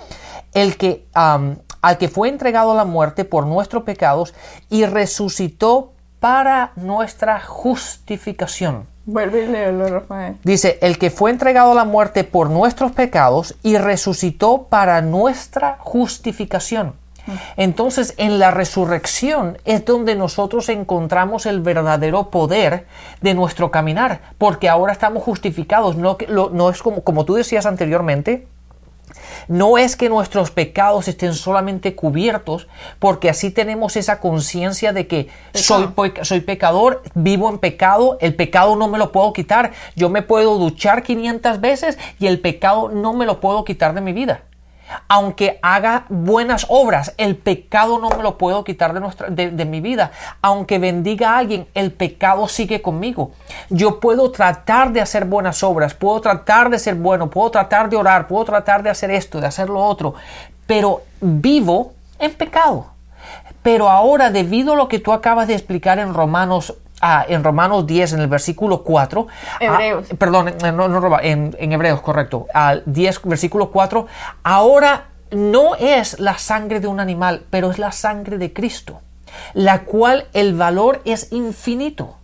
el 0.54 0.76
que, 0.76 1.06
al 1.82 1.98
que 1.98 2.10
fue 2.10 2.30
entregado 2.30 2.72
a 2.72 2.76
la 2.76 2.86
muerte 2.86 3.26
por 3.26 3.46
nuestros 3.46 3.84
pecados 3.84 4.34
y 4.70 4.86
resucitó 4.86 5.94
para 6.20 6.72
nuestra 6.76 7.40
justificación. 7.42 8.86
Vuelve 9.06 9.46
y 9.46 9.48
léelo, 9.48 9.88
Rafael. 9.88 10.38
Dice, 10.44 10.78
el 10.82 11.00
que 11.00 11.10
fue 11.10 11.32
entregado 11.32 11.72
a 11.72 11.76
la 11.76 11.86
muerte 11.86 12.24
por 12.24 12.52
nuestros 12.52 12.92
pecados 12.92 13.56
y 13.64 13.78
resucitó 13.78 14.68
para 14.70 15.02
nuestra 15.02 15.78
justificación. 15.80 16.94
Entonces, 17.56 18.14
en 18.18 18.40
la 18.40 18.52
resurrección 18.52 19.58
es 19.66 19.86
donde 19.86 20.16
nosotros 20.16 20.70
encontramos 20.70 21.46
el 21.46 21.62
verdadero 21.62 22.30
poder 22.30 22.88
de 23.22 23.34
nuestro 23.34 23.72
caminar, 23.72 24.22
porque 24.38 24.70
ahora 24.70 24.94
estamos 24.94 25.24
justificados. 25.24 25.96
No, 25.98 26.18
no 26.52 26.70
es 26.70 26.82
como, 26.82 27.04
como 27.04 27.26
tú 27.26 27.36
decías 27.36 27.66
anteriormente, 27.66 28.48
no 29.52 29.78
es 29.78 29.98
que 29.98 30.08
nuestros 30.08 30.50
pecados 30.50 31.10
estén 31.10 31.34
solamente 31.34 31.94
cubiertos, 31.94 32.70
porque 33.00 33.30
así 33.30 33.52
tenemos 33.52 33.98
esa 33.98 34.22
conciencia 34.22 34.94
de 34.94 35.08
que 35.08 35.28
soy, 35.54 35.90
soy 36.22 36.40
pecador, 36.40 37.04
vivo 37.16 37.50
en 37.50 37.60
pecado, 37.60 38.18
el 38.22 38.34
pecado 38.34 38.78
no 38.78 38.88
me 38.88 38.98
lo 38.98 39.12
puedo 39.12 39.34
quitar. 39.34 39.74
Yo 39.98 40.10
me 40.10 40.22
puedo 40.22 40.58
duchar 40.58 41.04
500 41.04 41.60
veces 41.60 42.00
y 42.18 42.28
el 42.28 42.40
pecado 42.40 42.88
no 42.88 43.12
me 43.12 43.26
lo 43.26 43.42
puedo 43.42 43.66
quitar 43.66 43.94
de 43.94 44.00
mi 44.00 44.14
vida 44.14 44.46
aunque 45.08 45.60
haga 45.62 46.06
buenas 46.10 46.66
obras, 46.70 47.14
el 47.18 47.36
pecado 47.36 48.00
no 48.00 48.10
me 48.10 48.24
lo 48.24 48.38
puedo 48.38 48.64
quitar 48.64 48.94
de, 48.94 49.00
nuestra, 49.00 49.30
de, 49.30 49.66
mi 49.66 49.82
vida. 49.82 50.12
Aunque 50.42 50.80
bendiga 50.80 51.32
a 51.32 51.38
alguien, 51.38 51.68
el 51.74 51.92
pecado 51.92 52.48
sigue 52.48 52.82
conmigo. 52.82 53.32
Yo 53.70 54.00
puedo 54.00 54.32
tratar 54.32 54.92
de 54.92 55.02
hacer 55.02 55.26
buenas 55.26 55.64
obras, 55.64 55.94
puedo 55.94 56.22
tratar 56.22 56.70
de 56.70 56.80
ser 56.80 56.96
bueno, 56.96 57.30
puedo 57.30 57.52
tratar 57.52 57.90
de 57.90 57.98
orar, 57.98 58.28
puedo 58.28 58.46
tratar 58.46 58.84
de 58.84 58.90
hacer 58.90 59.12
esto, 59.12 59.40
de 59.40 59.48
hacer 59.48 59.70
lo 59.70 59.84
otro, 59.84 60.16
pero 60.66 61.02
vivo 61.20 61.94
en 62.20 62.34
pecado. 62.34 62.88
Pero 63.64 63.90
ahora, 63.90 64.32
debido 64.32 64.74
a 64.74 64.76
lo 64.76 64.88
que 64.88 65.00
tú 65.00 65.14
acabas 65.14 65.48
de 65.48 65.54
explicar 65.54 66.00
en 66.00 66.14
Romanos 66.14 66.76
en 67.28 67.44
Romanos 67.44 67.86
10, 67.88 68.14
en 68.14 68.20
el 68.22 68.28
versículo 68.28 68.84
4. 68.84 69.28
Hebreos. 69.60 70.08
perdón, 70.18 70.50
eh, 70.50 70.72
no, 70.72 70.88
no, 70.88 71.20
en, 71.20 71.56
en 71.60 71.72
Hebreos, 71.72 72.02
correcto. 72.02 72.48
Al 72.54 72.84
10, 72.86 73.22
versículo 73.24 73.72
4. 73.72 74.08
Ahora 74.44 75.08
no 75.32 75.76
es 75.76 76.20
la 76.20 76.38
sangre 76.38 76.80
de 76.80 76.88
un 76.88 77.00
animal, 77.00 77.46
pero 77.50 77.72
es 77.72 77.80
la 77.80 77.92
sangre 77.92 78.38
de 78.38 78.54
Cristo, 78.54 79.02
la 79.54 79.84
cual 79.84 80.28
el 80.34 80.54
valor 80.54 81.02
es 81.06 81.32
infinito. 81.32 82.18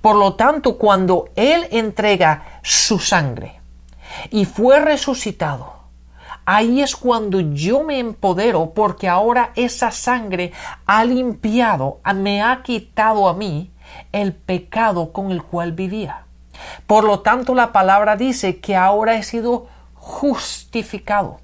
Por 0.00 0.16
lo 0.16 0.34
tanto, 0.34 0.76
cuando 0.76 1.28
Él 1.36 1.66
entrega 1.70 2.60
su 2.62 2.98
sangre 2.98 3.60
y 4.30 4.44
fue 4.44 4.80
resucitado, 4.80 5.80
ahí 6.44 6.82
es 6.82 6.96
cuando 6.96 7.40
yo 7.40 7.82
me 7.84 7.98
empodero 7.98 8.72
porque 8.74 9.08
ahora 9.08 9.52
esa 9.54 9.90
sangre 9.90 10.52
ha 10.86 11.04
limpiado, 11.04 12.00
me 12.14 12.42
ha 12.42 12.62
quitado 12.62 13.28
a 13.28 13.34
mí 13.34 13.70
el 14.12 14.32
pecado 14.32 15.12
con 15.12 15.30
el 15.30 15.42
cual 15.42 15.72
vivía. 15.72 16.24
Por 16.86 17.04
lo 17.04 17.20
tanto, 17.20 17.54
la 17.54 17.72
palabra 17.72 18.16
dice 18.16 18.60
que 18.60 18.76
ahora 18.76 19.14
he 19.14 19.22
sido 19.22 19.66
justificado. 19.94 21.40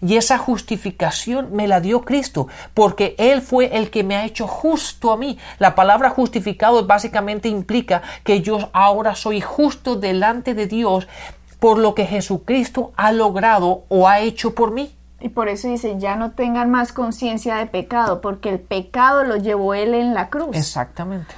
Y 0.00 0.16
esa 0.16 0.38
justificación 0.38 1.50
me 1.52 1.68
la 1.68 1.80
dio 1.80 2.02
Cristo, 2.02 2.48
porque 2.74 3.14
Él 3.18 3.42
fue 3.42 3.76
el 3.76 3.90
que 3.90 4.02
me 4.02 4.16
ha 4.16 4.24
hecho 4.24 4.46
justo 4.46 5.12
a 5.12 5.16
mí. 5.16 5.38
La 5.58 5.74
palabra 5.74 6.10
justificado 6.10 6.86
básicamente 6.86 7.48
implica 7.48 8.02
que 8.22 8.40
yo 8.40 8.70
ahora 8.72 9.14
soy 9.14 9.40
justo 9.40 9.96
delante 9.96 10.54
de 10.54 10.66
Dios 10.66 11.06
por 11.58 11.78
lo 11.78 11.94
que 11.94 12.06
Jesucristo 12.06 12.92
ha 12.96 13.12
logrado 13.12 13.84
o 13.88 14.08
ha 14.08 14.20
hecho 14.20 14.54
por 14.54 14.72
mí. 14.72 14.94
Y 15.20 15.30
por 15.30 15.48
eso 15.48 15.68
dice, 15.68 15.94
ya 15.98 16.16
no 16.16 16.32
tengan 16.32 16.70
más 16.70 16.92
conciencia 16.92 17.56
de 17.56 17.66
pecado, 17.66 18.20
porque 18.20 18.50
el 18.50 18.60
pecado 18.60 19.24
lo 19.24 19.36
llevó 19.36 19.72
Él 19.72 19.94
en 19.94 20.12
la 20.12 20.28
cruz. 20.28 20.54
Exactamente. 20.54 21.34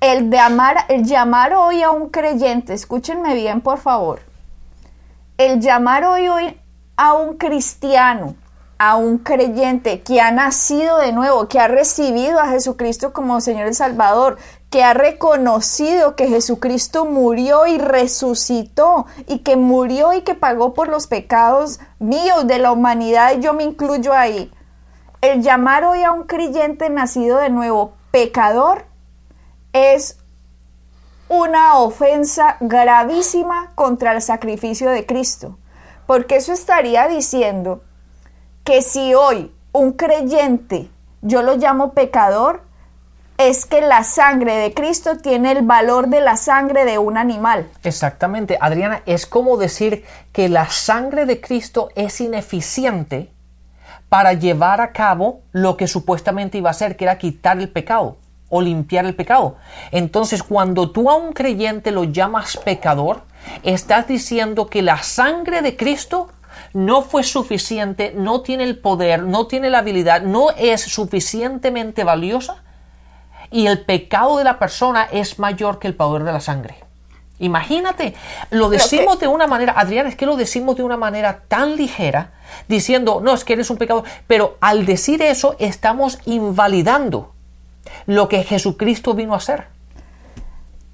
El, 0.00 0.30
de 0.30 0.38
amar, 0.38 0.84
el 0.88 1.04
llamar 1.04 1.54
hoy 1.54 1.82
a 1.82 1.90
un 1.90 2.08
creyente, 2.10 2.72
escúchenme 2.72 3.34
bien 3.34 3.60
por 3.60 3.78
favor, 3.78 4.20
el 5.38 5.60
llamar 5.60 6.04
hoy, 6.04 6.28
hoy 6.28 6.56
a 6.96 7.14
un 7.14 7.36
cristiano, 7.36 8.36
a 8.78 8.94
un 8.94 9.18
creyente 9.18 10.02
que 10.02 10.20
ha 10.20 10.30
nacido 10.30 10.98
de 10.98 11.10
nuevo, 11.10 11.48
que 11.48 11.58
ha 11.58 11.66
recibido 11.66 12.38
a 12.38 12.46
Jesucristo 12.46 13.12
como 13.12 13.40
Señor 13.40 13.66
y 13.68 13.74
Salvador, 13.74 14.38
que 14.70 14.84
ha 14.84 14.94
reconocido 14.94 16.14
que 16.14 16.28
Jesucristo 16.28 17.04
murió 17.04 17.66
y 17.66 17.78
resucitó 17.78 19.06
y 19.26 19.40
que 19.40 19.56
murió 19.56 20.12
y 20.12 20.22
que 20.22 20.34
pagó 20.34 20.74
por 20.74 20.88
los 20.88 21.08
pecados 21.08 21.80
míos 21.98 22.46
de 22.46 22.60
la 22.60 22.70
humanidad 22.70 23.32
y 23.36 23.40
yo 23.40 23.52
me 23.52 23.64
incluyo 23.64 24.12
ahí. 24.12 24.52
El 25.22 25.42
llamar 25.42 25.82
hoy 25.82 26.04
a 26.04 26.12
un 26.12 26.22
creyente 26.22 26.88
nacido 26.88 27.38
de 27.38 27.50
nuevo 27.50 27.94
pecador 28.12 28.87
es 29.72 30.18
una 31.28 31.74
ofensa 31.74 32.56
gravísima 32.60 33.72
contra 33.74 34.12
el 34.12 34.22
sacrificio 34.22 34.90
de 34.90 35.04
Cristo, 35.04 35.58
porque 36.06 36.36
eso 36.36 36.52
estaría 36.52 37.06
diciendo 37.06 37.82
que 38.64 38.82
si 38.82 39.14
hoy 39.14 39.52
un 39.72 39.92
creyente 39.92 40.90
yo 41.20 41.42
lo 41.42 41.56
llamo 41.56 41.92
pecador, 41.92 42.62
es 43.36 43.66
que 43.66 43.80
la 43.80 44.02
sangre 44.04 44.56
de 44.56 44.74
Cristo 44.74 45.18
tiene 45.18 45.52
el 45.52 45.62
valor 45.62 46.08
de 46.08 46.20
la 46.20 46.36
sangre 46.36 46.84
de 46.84 46.98
un 46.98 47.16
animal. 47.16 47.68
Exactamente, 47.84 48.58
Adriana, 48.60 49.02
es 49.06 49.26
como 49.26 49.56
decir 49.56 50.04
que 50.32 50.48
la 50.48 50.68
sangre 50.70 51.24
de 51.24 51.40
Cristo 51.40 51.90
es 51.94 52.20
ineficiente 52.20 53.30
para 54.08 54.32
llevar 54.32 54.80
a 54.80 54.92
cabo 54.92 55.42
lo 55.52 55.76
que 55.76 55.86
supuestamente 55.86 56.58
iba 56.58 56.70
a 56.70 56.72
hacer, 56.72 56.96
que 56.96 57.04
era 57.04 57.18
quitar 57.18 57.58
el 57.58 57.68
pecado 57.68 58.16
o 58.48 58.62
limpiar 58.62 59.04
el 59.04 59.14
pecado. 59.14 59.56
Entonces, 59.90 60.42
cuando 60.42 60.90
tú 60.90 61.10
a 61.10 61.16
un 61.16 61.32
creyente 61.32 61.90
lo 61.90 62.04
llamas 62.04 62.56
pecador, 62.56 63.22
estás 63.62 64.08
diciendo 64.08 64.66
que 64.66 64.82
la 64.82 65.02
sangre 65.02 65.62
de 65.62 65.76
Cristo 65.76 66.28
no 66.72 67.02
fue 67.02 67.22
suficiente, 67.22 68.12
no 68.16 68.40
tiene 68.40 68.64
el 68.64 68.78
poder, 68.78 69.22
no 69.22 69.46
tiene 69.46 69.70
la 69.70 69.78
habilidad, 69.78 70.22
no 70.22 70.50
es 70.50 70.82
suficientemente 70.82 72.04
valiosa 72.04 72.62
y 73.50 73.66
el 73.66 73.84
pecado 73.84 74.38
de 74.38 74.44
la 74.44 74.58
persona 74.58 75.04
es 75.10 75.38
mayor 75.38 75.78
que 75.78 75.88
el 75.88 75.94
poder 75.94 76.24
de 76.24 76.32
la 76.32 76.40
sangre. 76.40 76.76
Imagínate, 77.40 78.14
lo 78.50 78.68
decimos 78.68 79.20
de 79.20 79.28
una 79.28 79.46
manera, 79.46 79.74
Adrián, 79.76 80.08
es 80.08 80.16
que 80.16 80.26
lo 80.26 80.36
decimos 80.36 80.76
de 80.76 80.82
una 80.82 80.96
manera 80.96 81.44
tan 81.46 81.76
ligera, 81.76 82.32
diciendo, 82.66 83.20
no, 83.22 83.32
es 83.32 83.44
que 83.44 83.52
eres 83.52 83.70
un 83.70 83.76
pecador, 83.76 84.02
pero 84.26 84.56
al 84.60 84.84
decir 84.84 85.22
eso 85.22 85.54
estamos 85.60 86.18
invalidando 86.26 87.34
lo 88.06 88.28
que 88.28 88.44
Jesucristo 88.44 89.14
vino 89.14 89.34
a 89.34 89.38
hacer. 89.38 89.66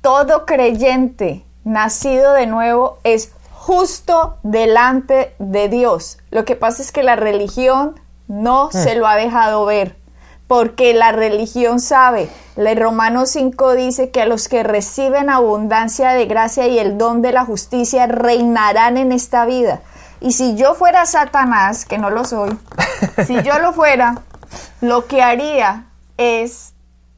Todo 0.00 0.46
creyente 0.46 1.44
nacido 1.64 2.32
de 2.32 2.46
nuevo 2.46 2.98
es 3.04 3.32
justo 3.52 4.38
delante 4.42 5.34
de 5.38 5.68
Dios. 5.68 6.18
Lo 6.30 6.44
que 6.44 6.56
pasa 6.56 6.82
es 6.82 6.92
que 6.92 7.02
la 7.02 7.16
religión 7.16 7.98
no 8.28 8.70
se 8.70 8.94
mm. 8.94 8.98
lo 8.98 9.06
ha 9.06 9.16
dejado 9.16 9.64
ver 9.64 9.96
porque 10.46 10.94
la 10.94 11.12
religión 11.12 11.80
sabe. 11.80 12.28
El 12.56 12.76
Romano 12.78 13.26
5 13.26 13.74
dice 13.74 14.10
que 14.10 14.22
a 14.22 14.26
los 14.26 14.48
que 14.48 14.62
reciben 14.62 15.30
abundancia 15.30 16.10
de 16.10 16.26
gracia 16.26 16.66
y 16.66 16.78
el 16.78 16.98
don 16.98 17.22
de 17.22 17.32
la 17.32 17.44
justicia 17.44 18.06
reinarán 18.06 18.96
en 18.96 19.12
esta 19.12 19.46
vida. 19.46 19.80
Y 20.20 20.32
si 20.32 20.54
yo 20.54 20.74
fuera 20.74 21.06
Satanás, 21.06 21.84
que 21.84 21.98
no 21.98 22.10
lo 22.10 22.24
soy, 22.24 22.56
si 23.26 23.42
yo 23.42 23.58
lo 23.58 23.72
fuera, 23.72 24.22
lo 24.80 25.06
que 25.06 25.22
haría 25.22 25.86
es 26.18 26.73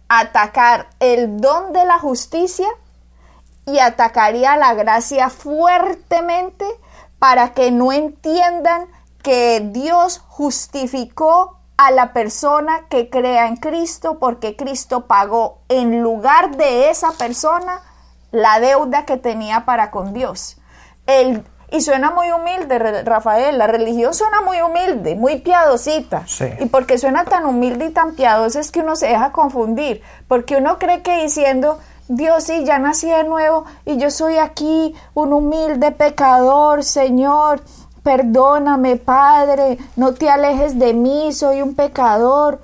atacar 0.09 0.89
el 1.01 1.41
don 1.41 1.73
de 1.73 1.85
la 1.85 1.99
justicia 1.99 2.69
y 3.67 3.79
atacaría 3.79 4.57
la 4.57 4.75
gracia 4.75 5.29
fuertemente 5.31 6.65
para 7.19 7.53
que 7.53 7.71
no 7.73 7.93
entiendan 7.93 8.87
que 9.23 9.61
Dios 9.73 10.23
justificó 10.29 11.59
a 11.77 11.91
la 11.91 12.13
persona 12.13 12.87
que 12.89 13.11
crea 13.11 13.49
en 13.49 13.57
Cristo 13.57 14.19
porque 14.19 14.57
Cristo 14.57 15.07
pagó 15.07 15.59
en 15.69 16.03
lugar 16.03 16.57
de 16.57 16.91
esa 16.91 17.13
persona 17.13 17.83
la 18.31 18.61
deuda 18.61 19.05
que 19.05 19.17
tenía 19.17 19.65
para 19.65 19.91
con 19.91 20.13
Dios. 20.13 20.59
El, 21.07 21.45
y 21.71 21.81
suena 21.81 22.11
muy 22.11 22.31
humilde, 22.31 22.79
Rafael, 23.03 23.59
la 23.59 23.67
religión 23.67 24.15
suena 24.15 24.41
muy 24.41 24.61
humilde, 24.61 25.17
muy 25.17 25.41
piadosita. 25.41 26.25
Y 26.61 26.67
porque 26.67 26.97
suena 26.97 27.25
tan 27.25 27.45
humilde 27.45 27.87
y 27.87 27.91
tan 27.91 28.15
piadosa 28.15 28.61
es 28.61 28.71
que 28.71 28.81
uno 28.81 28.95
se 28.95 29.09
deja 29.09 29.33
confundir, 29.33 30.01
porque 30.29 30.57
uno 30.57 30.79
cree 30.79 31.03
que 31.03 31.23
diciendo, 31.23 31.79
Dios 32.09 32.45
sí, 32.45 32.65
ya 32.65 32.79
nací 32.79 33.09
de 33.09 33.25
nuevo 33.25 33.65
y 33.85 33.97
yo 33.97 34.13
soy 34.13 34.39
aquí 34.39 34.95
un 35.15 35.33
humilde 35.33 35.91
pecador, 35.91 36.85
Señor, 36.85 37.61
perdóname, 38.05 38.95
Padre, 38.97 39.79
no 39.97 40.15
te 40.15 40.31
alejes 40.31 40.79
de 40.79 40.95
mí, 40.95 41.33
soy 41.33 41.63
un 41.63 41.75
pecador. 41.75 42.61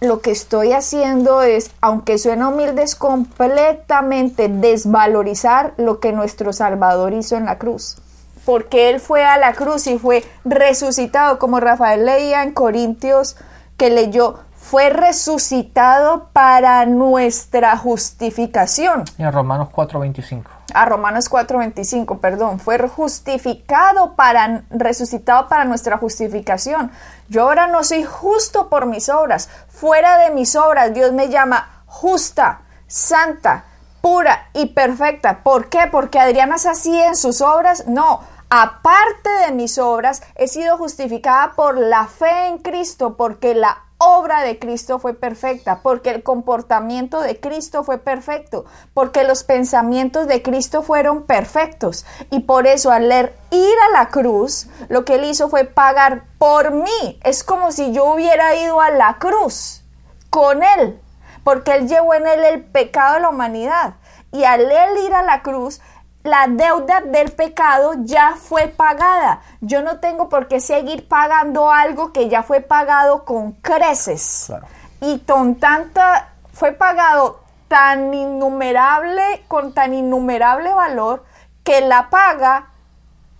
Lo 0.00 0.20
que 0.20 0.30
estoy 0.30 0.72
haciendo 0.72 1.42
es, 1.42 1.72
aunque 1.80 2.16
suena 2.16 2.48
humilde, 2.48 2.84
es 2.84 2.94
completamente 2.94 4.48
desvalorizar 4.48 5.74
lo 5.76 6.00
que 6.00 6.12
nuestro 6.12 6.52
Salvador 6.54 7.12
hizo 7.12 7.36
en 7.36 7.44
la 7.44 7.58
cruz. 7.58 7.98
Porque 8.44 8.90
Él 8.90 9.00
fue 9.00 9.24
a 9.24 9.38
la 9.38 9.52
cruz 9.52 9.86
y 9.86 9.98
fue 9.98 10.24
resucitado, 10.44 11.38
como 11.38 11.60
Rafael 11.60 12.06
leía 12.06 12.42
en 12.42 12.52
Corintios, 12.52 13.36
que 13.76 13.90
leyó, 13.90 14.40
fue 14.60 14.90
resucitado 14.90 16.28
para 16.32 16.84
nuestra 16.86 17.76
justificación. 17.76 19.04
Y 19.18 19.22
a 19.22 19.30
Romanos 19.30 19.68
4:25. 19.72 20.44
A 20.72 20.84
Romanos 20.84 21.28
4:25, 21.28 22.20
perdón, 22.20 22.60
fue 22.60 22.78
justificado 22.88 24.14
para 24.14 24.62
resucitado 24.70 25.48
para 25.48 25.64
nuestra 25.64 25.98
justificación. 25.98 26.92
Yo 27.28 27.42
ahora 27.42 27.66
no 27.66 27.82
soy 27.82 28.04
justo 28.04 28.68
por 28.68 28.86
mis 28.86 29.08
obras, 29.08 29.48
fuera 29.68 30.18
de 30.18 30.30
mis 30.30 30.54
obras 30.54 30.92
Dios 30.94 31.12
me 31.12 31.28
llama 31.28 31.82
justa, 31.86 32.60
santa, 32.86 33.64
pura 34.00 34.48
y 34.52 34.66
perfecta. 34.66 35.42
¿Por 35.42 35.68
qué? 35.68 35.88
Porque 35.90 36.18
Adriana 36.18 36.56
es 36.56 36.66
así 36.66 36.98
en 37.00 37.16
sus 37.16 37.40
obras. 37.40 37.86
No, 37.86 38.20
aparte 38.48 39.30
de 39.46 39.52
mis 39.52 39.78
obras, 39.78 40.22
he 40.34 40.48
sido 40.48 40.76
justificada 40.76 41.52
por 41.54 41.78
la 41.78 42.06
fe 42.06 42.48
en 42.48 42.58
Cristo, 42.58 43.16
porque 43.16 43.54
la 43.54 43.84
obra 44.02 44.40
de 44.40 44.58
Cristo 44.58 44.98
fue 44.98 45.12
perfecta, 45.12 45.80
porque 45.82 46.08
el 46.08 46.22
comportamiento 46.22 47.20
de 47.20 47.38
Cristo 47.38 47.84
fue 47.84 47.98
perfecto, 47.98 48.64
porque 48.94 49.24
los 49.24 49.44
pensamientos 49.44 50.26
de 50.26 50.40
Cristo 50.40 50.82
fueron 50.82 51.24
perfectos. 51.24 52.06
Y 52.30 52.40
por 52.40 52.66
eso 52.66 52.90
al 52.90 53.10
leer 53.10 53.36
ir 53.50 53.74
a 53.88 53.98
la 53.98 54.08
cruz, 54.08 54.68
lo 54.88 55.04
que 55.04 55.16
él 55.16 55.24
hizo 55.24 55.50
fue 55.50 55.64
pagar 55.64 56.24
por 56.38 56.70
mí. 56.72 57.20
Es 57.22 57.44
como 57.44 57.72
si 57.72 57.92
yo 57.92 58.06
hubiera 58.06 58.56
ido 58.56 58.80
a 58.80 58.88
la 58.90 59.18
cruz 59.18 59.84
con 60.30 60.62
él, 60.62 60.98
porque 61.44 61.74
él 61.74 61.88
llevó 61.88 62.14
en 62.14 62.26
él 62.26 62.44
el 62.44 62.64
pecado 62.64 63.14
de 63.14 63.20
la 63.20 63.28
humanidad. 63.28 63.94
Y 64.32 64.44
al 64.44 64.62
él 64.62 64.98
ir 65.04 65.14
a 65.14 65.22
la 65.22 65.42
cruz, 65.42 65.80
la 66.22 66.46
deuda 66.48 67.00
del 67.00 67.32
pecado 67.32 67.94
ya 67.98 68.34
fue 68.36 68.68
pagada. 68.68 69.40
Yo 69.60 69.82
no 69.82 70.00
tengo 70.00 70.28
por 70.28 70.48
qué 70.48 70.60
seguir 70.60 71.08
pagando 71.08 71.70
algo 71.70 72.12
que 72.12 72.28
ya 72.28 72.42
fue 72.42 72.60
pagado 72.60 73.24
con 73.24 73.52
creces. 73.52 74.52
Y 75.00 75.20
con 75.20 75.56
tanta, 75.56 76.28
fue 76.52 76.72
pagado 76.72 77.40
tan 77.68 78.12
innumerable, 78.12 79.44
con 79.48 79.72
tan 79.72 79.94
innumerable 79.94 80.74
valor, 80.74 81.24
que 81.64 81.80
la 81.80 82.10
paga 82.10 82.66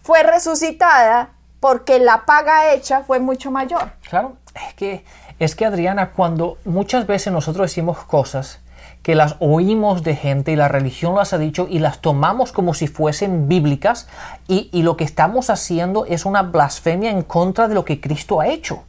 fue 0.03 0.23
resucitada 0.23 1.31
porque 1.61 1.99
la 1.99 2.25
paga 2.25 2.73
hecha 2.73 3.03
fue 3.03 3.19
mucho 3.19 3.51
mayor. 3.51 3.93
Claro, 4.09 4.37
es 4.55 4.75
que, 4.75 5.05
es 5.41 5.57
que 5.57 5.67
Adriana, 5.67 6.11
cuando 6.11 6.59
muchas 6.65 7.07
veces 7.07 7.33
nosotros 7.33 7.71
decimos 7.71 7.99
cosas, 8.05 8.61
que 9.03 9.15
las 9.15 9.37
oímos 9.41 10.03
de 10.03 10.15
gente 10.15 10.53
y 10.53 10.57
la 10.57 10.69
religión 10.69 11.17
las 11.17 11.33
ha 11.33 11.39
dicho 11.39 11.67
y 11.69 11.79
las 11.79 12.01
tomamos 12.01 12.53
como 12.53 12.75
si 12.75 12.87
fuesen 12.87 13.49
bíblicas 13.49 14.07
y, 14.47 14.69
y 14.73 14.83
lo 14.83 14.97
que 14.99 15.05
estamos 15.05 15.49
haciendo 15.49 16.05
es 16.05 16.27
una 16.27 16.43
blasfemia 16.43 17.11
en 17.11 17.23
contra 17.23 17.67
de 17.67 17.75
lo 17.75 17.87
que 17.87 18.01
Cristo 18.01 18.41
ha 18.41 18.49
hecho. 18.49 18.85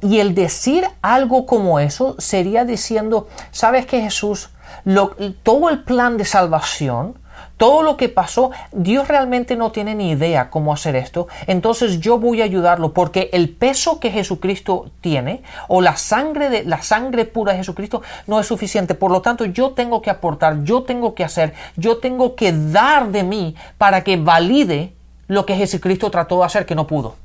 Y 0.00 0.20
el 0.20 0.34
decir 0.34 0.86
algo 1.02 1.46
como 1.46 1.78
eso 1.78 2.16
sería 2.18 2.64
diciendo, 2.64 3.28
¿sabes 3.50 3.86
que 3.86 4.00
Jesús? 4.00 4.50
Lo, 4.84 5.14
todo 5.42 5.68
el 5.68 5.82
plan 5.82 6.16
de 6.16 6.24
salvación 6.24 7.18
todo 7.64 7.82
lo 7.82 7.96
que 7.96 8.10
pasó, 8.10 8.50
Dios 8.72 9.08
realmente 9.08 9.56
no 9.56 9.72
tiene 9.72 9.94
ni 9.94 10.10
idea 10.10 10.50
cómo 10.50 10.70
hacer 10.70 10.96
esto, 10.96 11.28
entonces 11.46 11.98
yo 11.98 12.18
voy 12.18 12.42
a 12.42 12.44
ayudarlo 12.44 12.92
porque 12.92 13.30
el 13.32 13.48
peso 13.48 14.00
que 14.00 14.10
Jesucristo 14.10 14.90
tiene 15.00 15.42
o 15.66 15.80
la 15.80 15.96
sangre 15.96 16.50
de 16.50 16.64
la 16.64 16.82
sangre 16.82 17.24
pura 17.24 17.52
de 17.52 17.60
Jesucristo 17.60 18.02
no 18.26 18.38
es 18.38 18.46
suficiente, 18.46 18.94
por 18.94 19.10
lo 19.10 19.22
tanto 19.22 19.46
yo 19.46 19.70
tengo 19.70 20.02
que 20.02 20.10
aportar, 20.10 20.62
yo 20.64 20.82
tengo 20.82 21.14
que 21.14 21.24
hacer, 21.24 21.54
yo 21.74 21.96
tengo 21.96 22.34
que 22.34 22.52
dar 22.52 23.08
de 23.08 23.22
mí 23.22 23.54
para 23.78 24.04
que 24.04 24.18
valide 24.18 24.92
lo 25.26 25.46
que 25.46 25.56
Jesucristo 25.56 26.10
trató 26.10 26.40
de 26.40 26.44
hacer 26.44 26.66
que 26.66 26.74
no 26.74 26.86
pudo. 26.86 27.16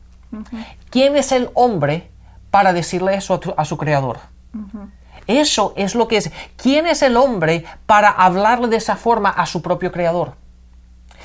¿Quién 0.90 1.18
es 1.18 1.34
el 1.34 1.50
hombre 1.54 2.08
para 2.50 2.72
decirle 2.72 3.16
eso 3.16 3.42
a, 3.58 3.66
su 3.66 3.76
creador? 3.76 4.20
Eso 5.30 5.74
es 5.76 5.94
lo 5.94 6.08
que 6.08 6.18
es. 6.18 6.32
¿Quién 6.58 6.88
es 6.88 7.04
el 7.04 7.16
hombre 7.16 7.64
para 7.86 8.10
hablarle 8.10 8.68
de 8.68 8.78
esa 8.78 8.96
forma 8.96 9.30
a 9.30 9.46
su 9.46 9.62
propio 9.62 9.92
creador? 9.92 10.34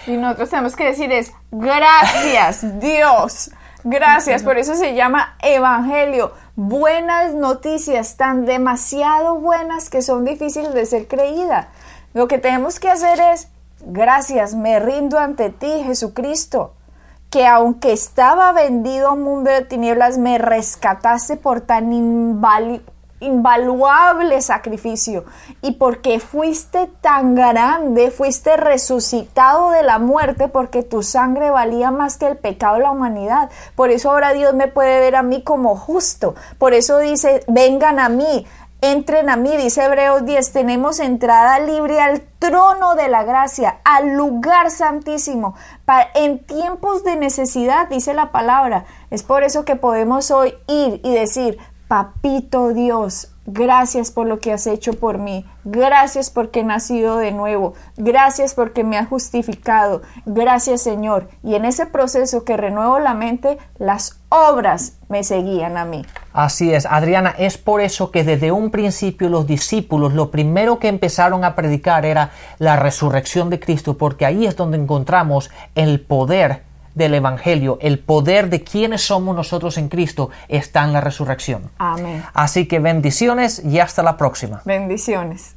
Y 0.06 0.18
nosotros 0.18 0.50
tenemos 0.50 0.76
que 0.76 0.84
decir 0.84 1.10
es, 1.10 1.32
gracias 1.50 2.78
Dios, 2.80 3.50
gracias. 3.82 4.42
Por 4.42 4.58
eso 4.58 4.74
se 4.74 4.94
llama 4.94 5.38
Evangelio. 5.40 6.32
Buenas 6.54 7.32
noticias, 7.32 8.18
tan 8.18 8.44
demasiado 8.44 9.36
buenas 9.36 9.88
que 9.88 10.02
son 10.02 10.26
difíciles 10.26 10.74
de 10.74 10.84
ser 10.84 11.08
creídas. 11.08 11.68
Lo 12.12 12.28
que 12.28 12.36
tenemos 12.36 12.78
que 12.80 12.90
hacer 12.90 13.18
es, 13.32 13.48
gracias, 13.86 14.54
me 14.54 14.80
rindo 14.80 15.18
ante 15.18 15.48
ti, 15.48 15.82
Jesucristo 15.82 16.74
que 17.30 17.48
aunque 17.48 17.92
estaba 17.92 18.52
vendido 18.52 19.08
a 19.08 19.12
un 19.14 19.22
mundo 19.24 19.50
de 19.50 19.64
tinieblas, 19.64 20.18
me 20.18 20.38
rescataste 20.38 21.36
por 21.36 21.62
tan 21.62 21.92
inválido 21.92 22.93
invaluable 23.24 24.40
sacrificio 24.40 25.24
y 25.62 25.72
porque 25.72 26.20
fuiste 26.20 26.90
tan 27.00 27.34
grande, 27.34 28.10
fuiste 28.10 28.56
resucitado 28.56 29.70
de 29.70 29.82
la 29.82 29.98
muerte 29.98 30.48
porque 30.48 30.82
tu 30.82 31.02
sangre 31.02 31.50
valía 31.50 31.90
más 31.90 32.16
que 32.16 32.26
el 32.26 32.36
pecado 32.36 32.76
de 32.76 32.82
la 32.82 32.90
humanidad. 32.90 33.50
Por 33.74 33.90
eso 33.90 34.10
ahora 34.10 34.32
Dios 34.32 34.54
me 34.54 34.68
puede 34.68 35.00
ver 35.00 35.16
a 35.16 35.22
mí 35.22 35.42
como 35.42 35.76
justo. 35.76 36.34
Por 36.58 36.74
eso 36.74 36.98
dice, 36.98 37.44
vengan 37.48 37.98
a 37.98 38.08
mí, 38.08 38.46
entren 38.84 39.30
a 39.30 39.36
mí, 39.36 39.56
dice 39.56 39.84
Hebreos 39.84 40.26
10, 40.26 40.52
tenemos 40.52 41.00
entrada 41.00 41.58
libre 41.58 42.00
al 42.00 42.22
trono 42.38 42.94
de 42.94 43.08
la 43.08 43.24
gracia, 43.24 43.78
al 43.84 44.14
lugar 44.14 44.70
santísimo, 44.70 45.54
para, 45.86 46.08
en 46.14 46.44
tiempos 46.44 47.02
de 47.02 47.16
necesidad, 47.16 47.88
dice 47.88 48.12
la 48.12 48.30
palabra. 48.30 48.84
Es 49.10 49.22
por 49.22 49.42
eso 49.42 49.64
que 49.64 49.76
podemos 49.76 50.30
hoy 50.30 50.54
ir 50.66 51.00
y 51.02 51.14
decir, 51.14 51.58
Papito 51.94 52.74
Dios, 52.74 53.28
gracias 53.46 54.10
por 54.10 54.26
lo 54.26 54.40
que 54.40 54.52
has 54.52 54.66
hecho 54.66 54.94
por 54.94 55.18
mí. 55.18 55.44
Gracias 55.62 56.28
porque 56.28 56.58
he 56.58 56.64
nacido 56.64 57.18
de 57.18 57.30
nuevo. 57.30 57.74
Gracias 57.96 58.52
porque 58.52 58.82
me 58.82 58.98
has 58.98 59.06
justificado. 59.06 60.02
Gracias 60.26 60.82
Señor. 60.82 61.28
Y 61.44 61.54
en 61.54 61.64
ese 61.64 61.86
proceso 61.86 62.42
que 62.42 62.56
renuevo 62.56 62.98
la 62.98 63.14
mente, 63.14 63.58
las 63.78 64.18
obras 64.28 64.96
me 65.08 65.22
seguían 65.22 65.76
a 65.76 65.84
mí. 65.84 66.04
Así 66.32 66.74
es, 66.74 66.84
Adriana, 66.84 67.32
es 67.38 67.58
por 67.58 67.80
eso 67.80 68.10
que 68.10 68.24
desde 68.24 68.50
un 68.50 68.72
principio 68.72 69.28
los 69.28 69.46
discípulos 69.46 70.14
lo 70.14 70.32
primero 70.32 70.80
que 70.80 70.88
empezaron 70.88 71.44
a 71.44 71.54
predicar 71.54 72.04
era 72.04 72.32
la 72.58 72.74
resurrección 72.74 73.50
de 73.50 73.60
Cristo, 73.60 73.96
porque 73.96 74.26
ahí 74.26 74.46
es 74.46 74.56
donde 74.56 74.78
encontramos 74.78 75.48
el 75.76 76.00
poder 76.00 76.64
del 76.94 77.14
Evangelio, 77.14 77.78
el 77.80 77.98
poder 77.98 78.50
de 78.50 78.62
quienes 78.62 79.02
somos 79.02 79.34
nosotros 79.34 79.78
en 79.78 79.88
Cristo 79.88 80.30
está 80.48 80.84
en 80.84 80.92
la 80.92 81.00
resurrección. 81.00 81.70
Amén. 81.78 82.22
Así 82.32 82.66
que 82.66 82.78
bendiciones 82.78 83.62
y 83.64 83.78
hasta 83.78 84.02
la 84.02 84.16
próxima. 84.16 84.62
Bendiciones. 84.64 85.56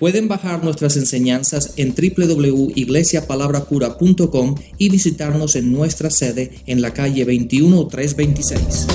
Pueden 0.00 0.26
bajar 0.28 0.64
nuestras 0.64 0.96
enseñanzas 0.96 1.74
en 1.76 1.94
www.iglesiapalabracura.com 1.94 4.54
y 4.78 4.88
visitarnos 4.88 5.56
en 5.56 5.72
nuestra 5.72 6.08
sede 6.08 6.62
en 6.66 6.80
la 6.80 6.94
calle 6.94 7.26
21326. 7.26 8.86